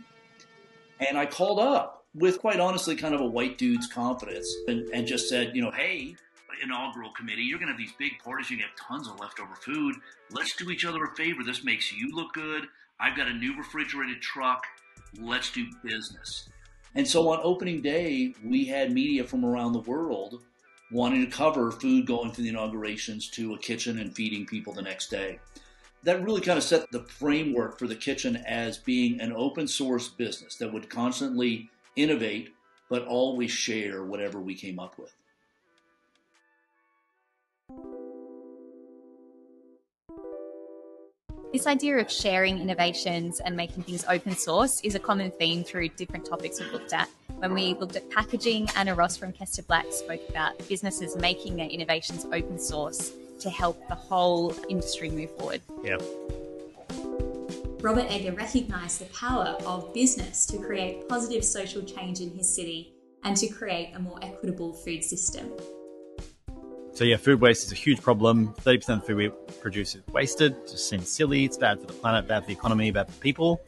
And 0.99 1.19
I 1.19 1.27
called 1.27 1.59
up 1.59 1.98
with 2.15 2.39
quite 2.39 2.59
honestly 2.59 2.95
kind 2.95 3.13
of 3.13 3.21
a 3.21 3.25
white 3.25 3.57
dude's 3.57 3.87
confidence 3.87 4.53
and, 4.67 4.87
and 4.89 5.07
just 5.07 5.29
said, 5.29 5.55
you 5.55 5.61
know, 5.61 5.71
hey, 5.71 6.15
inaugural 6.61 7.11
committee. 7.11 7.43
You're 7.43 7.59
going 7.59 7.67
to 7.67 7.73
have 7.73 7.79
these 7.79 7.95
big 7.97 8.19
parties. 8.23 8.49
You're 8.49 8.59
going 8.59 8.69
to 8.75 8.83
have 8.83 8.87
tons 8.87 9.07
of 9.07 9.19
leftover 9.19 9.55
food. 9.55 9.95
Let's 10.31 10.55
do 10.55 10.69
each 10.69 10.85
other 10.85 11.03
a 11.03 11.15
favor. 11.15 11.43
This 11.43 11.63
makes 11.63 11.93
you 11.93 12.09
look 12.13 12.33
good. 12.33 12.65
I've 12.99 13.15
got 13.15 13.27
a 13.27 13.33
new 13.33 13.57
refrigerated 13.57 14.21
truck. 14.21 14.65
Let's 15.19 15.51
do 15.51 15.65
business. 15.83 16.49
And 16.95 17.07
so 17.07 17.29
on 17.29 17.39
opening 17.43 17.81
day, 17.81 18.33
we 18.43 18.65
had 18.65 18.91
media 18.91 19.23
from 19.23 19.45
around 19.45 19.73
the 19.73 19.79
world 19.79 20.41
wanting 20.91 21.23
to 21.23 21.31
cover 21.31 21.71
food 21.71 22.05
going 22.05 22.31
from 22.31 22.43
the 22.43 22.49
inaugurations 22.49 23.29
to 23.29 23.53
a 23.53 23.59
kitchen 23.59 23.99
and 23.99 24.15
feeding 24.15 24.45
people 24.45 24.73
the 24.73 24.81
next 24.81 25.09
day. 25.09 25.39
That 26.03 26.23
really 26.23 26.41
kind 26.41 26.57
of 26.57 26.63
set 26.63 26.89
the 26.91 27.03
framework 27.03 27.77
for 27.77 27.85
the 27.85 27.95
kitchen 27.95 28.37
as 28.37 28.77
being 28.77 29.21
an 29.21 29.33
open 29.33 29.67
source 29.67 30.07
business 30.07 30.55
that 30.55 30.73
would 30.73 30.89
constantly 30.89 31.69
innovate, 31.95 32.53
but 32.89 33.05
always 33.05 33.51
share 33.51 34.03
whatever 34.03 34.39
we 34.39 34.55
came 34.55 34.79
up 34.79 34.97
with. 34.97 35.13
This 41.51 41.65
idea 41.65 41.97
of 41.97 42.11
sharing 42.11 42.59
innovations 42.59 43.39
and 43.39 43.57
making 43.57 43.81
things 43.81 44.05
open 44.07 44.37
source 44.37 44.81
is 44.81 44.93
a 44.93 44.99
common 44.99 45.31
theme 45.31 45.63
through 45.63 45.89
different 45.89 46.25
topics 46.25 46.59
we've 46.59 46.71
looked 46.71 46.93
at. 46.93 47.09
When 47.39 47.55
we 47.55 47.73
looked 47.73 47.95
at 47.95 48.07
packaging, 48.11 48.69
Anna 48.75 48.93
Ross 48.93 49.17
from 49.17 49.33
Kester 49.33 49.63
Black 49.63 49.87
spoke 49.89 50.21
about 50.29 50.59
businesses 50.67 51.15
making 51.15 51.55
their 51.55 51.67
innovations 51.67 52.25
open 52.31 52.59
source 52.59 53.13
to 53.39 53.49
help 53.49 53.87
the 53.87 53.95
whole 53.95 54.53
industry 54.69 55.09
move 55.09 55.35
forward. 55.37 55.61
Yeah. 55.83 55.97
Robert 57.81 58.11
Egger 58.11 58.33
recognised 58.33 58.99
the 58.99 59.05
power 59.05 59.55
of 59.65 59.93
business 59.93 60.45
to 60.47 60.57
create 60.57 61.07
positive 61.07 61.45
social 61.45 61.81
change 61.81 62.19
in 62.19 62.29
his 62.35 62.53
city 62.53 62.93
and 63.23 63.37
to 63.37 63.47
create 63.47 63.93
a 63.95 63.99
more 63.99 64.19
equitable 64.21 64.73
food 64.73 65.01
system. 65.01 65.49
So 66.93 67.05
yeah, 67.05 67.15
food 67.15 67.39
waste 67.39 67.67
is 67.67 67.71
a 67.71 67.75
huge 67.75 68.01
problem. 68.01 68.53
30% 68.65 68.97
of 68.97 69.05
food 69.05 69.15
we 69.15 69.29
produce 69.61 69.95
is 69.95 70.05
wasted. 70.07 70.51
It 70.51 70.71
just 70.71 70.89
seems 70.89 71.09
silly. 71.09 71.45
It's 71.45 71.55
bad 71.55 71.79
for 71.79 71.87
the 71.87 71.93
planet, 71.93 72.27
bad 72.27 72.41
for 72.41 72.47
the 72.47 72.53
economy, 72.53 72.91
bad 72.91 73.09
for 73.09 73.17
people. 73.21 73.61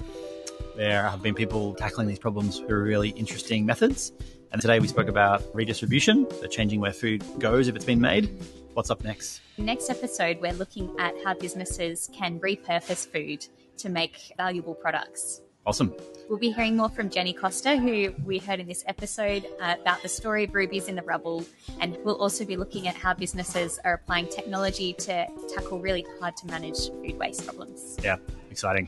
There 0.76 1.08
have 1.08 1.24
been 1.24 1.34
people 1.34 1.74
tackling 1.76 2.08
these 2.08 2.20
problems 2.20 2.60
through 2.60 2.84
really 2.84 3.12
interesting 3.12 3.66
methods. 3.66 4.12
And 4.52 4.62
today 4.62 4.82
we 4.82 4.90
spoke 4.90 5.08
about 5.08 5.42
redistribution, 5.54 6.28
so 6.30 6.48
changing 6.48 6.82
where 6.82 6.92
food 6.92 7.24
goes 7.40 7.70
if 7.70 7.78
it's 7.78 7.86
been 7.86 8.02
made. 8.02 8.30
What's 8.74 8.90
up 8.90 9.06
next? 9.06 9.40
Next 9.58 9.90
episode, 9.90 10.40
we're 10.42 10.54
looking 10.54 10.94
at 11.00 11.14
how 11.24 11.34
businesses 11.34 12.10
can 12.14 12.40
repurpose 12.42 13.08
food 13.08 13.48
to 13.82 13.90
make 13.90 14.34
valuable 14.38 14.76
products. 14.76 15.42
Awesome. 15.66 15.94
We'll 16.28 16.40
be 16.40 16.52
hearing 16.52 16.76
more 16.76 16.90
from 16.90 17.10
Jenny 17.10 17.34
Costa, 17.34 17.78
who 17.78 18.16
we 18.26 18.40
heard 18.40 18.60
in 18.60 18.68
this 18.68 18.84
episode 18.88 19.46
uh, 19.62 19.76
about 19.80 20.02
the 20.02 20.10
story 20.10 20.46
of 20.46 20.56
rubies 20.56 20.88
in 20.88 20.96
the 20.96 21.04
rubble. 21.04 21.46
And 21.80 21.98
we'll 22.04 22.20
also 22.20 22.46
be 22.46 22.58
looking 22.58 22.88
at 22.88 22.96
how 22.96 23.14
businesses 23.14 23.80
are 23.84 23.94
applying 23.94 24.28
technology 24.28 24.94
to 24.94 25.28
tackle 25.54 25.80
really 25.80 26.06
hard 26.20 26.36
to 26.38 26.48
manage 26.48 26.90
food 26.90 27.18
waste 27.18 27.46
problems. 27.46 27.98
Yeah, 28.04 28.16
exciting. 28.50 28.88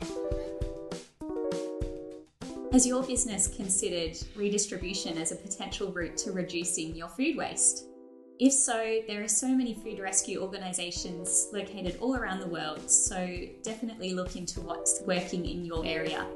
Has 2.72 2.84
your 2.84 3.04
business 3.04 3.46
considered 3.46 4.16
redistribution 4.34 5.16
as 5.16 5.30
a 5.30 5.36
potential 5.36 5.92
route 5.92 6.16
to 6.18 6.32
reducing 6.32 6.96
your 6.96 7.08
food 7.08 7.36
waste? 7.36 7.84
If 8.40 8.52
so, 8.52 9.00
there 9.06 9.22
are 9.22 9.28
so 9.28 9.46
many 9.46 9.74
food 9.74 10.00
rescue 10.00 10.42
organisations 10.42 11.50
located 11.52 11.98
all 12.00 12.16
around 12.16 12.40
the 12.40 12.48
world, 12.48 12.90
so 12.90 13.46
definitely 13.62 14.12
look 14.12 14.34
into 14.34 14.60
what's 14.60 15.00
working 15.06 15.46
in 15.46 15.64
your 15.64 15.86
area. 15.86 16.26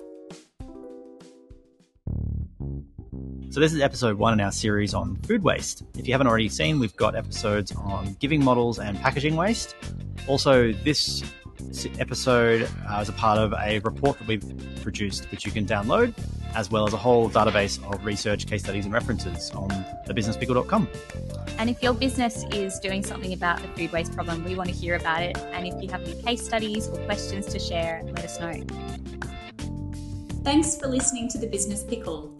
So, 3.51 3.59
this 3.59 3.73
is 3.73 3.81
episode 3.81 4.17
one 4.17 4.33
in 4.33 4.41
our 4.41 4.53
series 4.53 4.95
on 4.95 5.17
food 5.23 5.43
waste. 5.43 5.83
If 5.97 6.07
you 6.07 6.15
haven't 6.15 6.29
already 6.29 6.49
seen, 6.49 6.79
we've 6.79 6.95
got 6.95 7.17
episodes 7.17 7.73
on 7.73 8.15
giving 8.21 8.45
models 8.45 8.79
and 8.79 8.97
packaging 9.01 9.35
waste. 9.35 9.75
Also, 10.29 10.73
this 10.73 11.25
episode 11.99 12.71
uh, 12.89 13.01
is 13.01 13.09
a 13.09 13.13
part 13.15 13.39
of 13.39 13.53
a 13.55 13.81
report 13.81 14.21
that 14.21 14.29
we've 14.29 14.83
produced, 14.83 15.29
which 15.33 15.45
you 15.45 15.51
can 15.51 15.67
download, 15.67 16.15
as 16.55 16.71
well 16.71 16.87
as 16.87 16.93
a 16.93 16.97
whole 16.97 17.29
database 17.29 17.83
of 17.93 18.05
research, 18.05 18.47
case 18.47 18.63
studies, 18.63 18.85
and 18.85 18.95
references 18.95 19.51
on 19.53 19.69
thebusinesspickle.com. 20.07 20.89
And 21.59 21.69
if 21.69 21.83
your 21.83 21.95
business 21.95 22.45
is 22.53 22.79
doing 22.79 23.03
something 23.03 23.33
about 23.33 23.61
the 23.61 23.69
food 23.69 23.93
waste 23.93 24.15
problem, 24.15 24.45
we 24.45 24.55
want 24.55 24.69
to 24.69 24.75
hear 24.75 24.95
about 24.97 25.23
it. 25.23 25.37
And 25.53 25.67
if 25.67 25.83
you 25.83 25.89
have 25.91 26.03
any 26.03 26.21
case 26.23 26.45
studies 26.45 26.89
or 26.89 26.99
questions 27.05 27.47
to 27.47 27.59
share, 27.59 28.03
let 28.05 28.25
us 28.25 28.41
know. 28.41 28.65
Thanks 30.45 30.79
for 30.79 30.87
listening 30.87 31.29
to 31.31 31.39
The 31.39 31.47
Business 31.47 31.83
Pickle. 31.83 32.33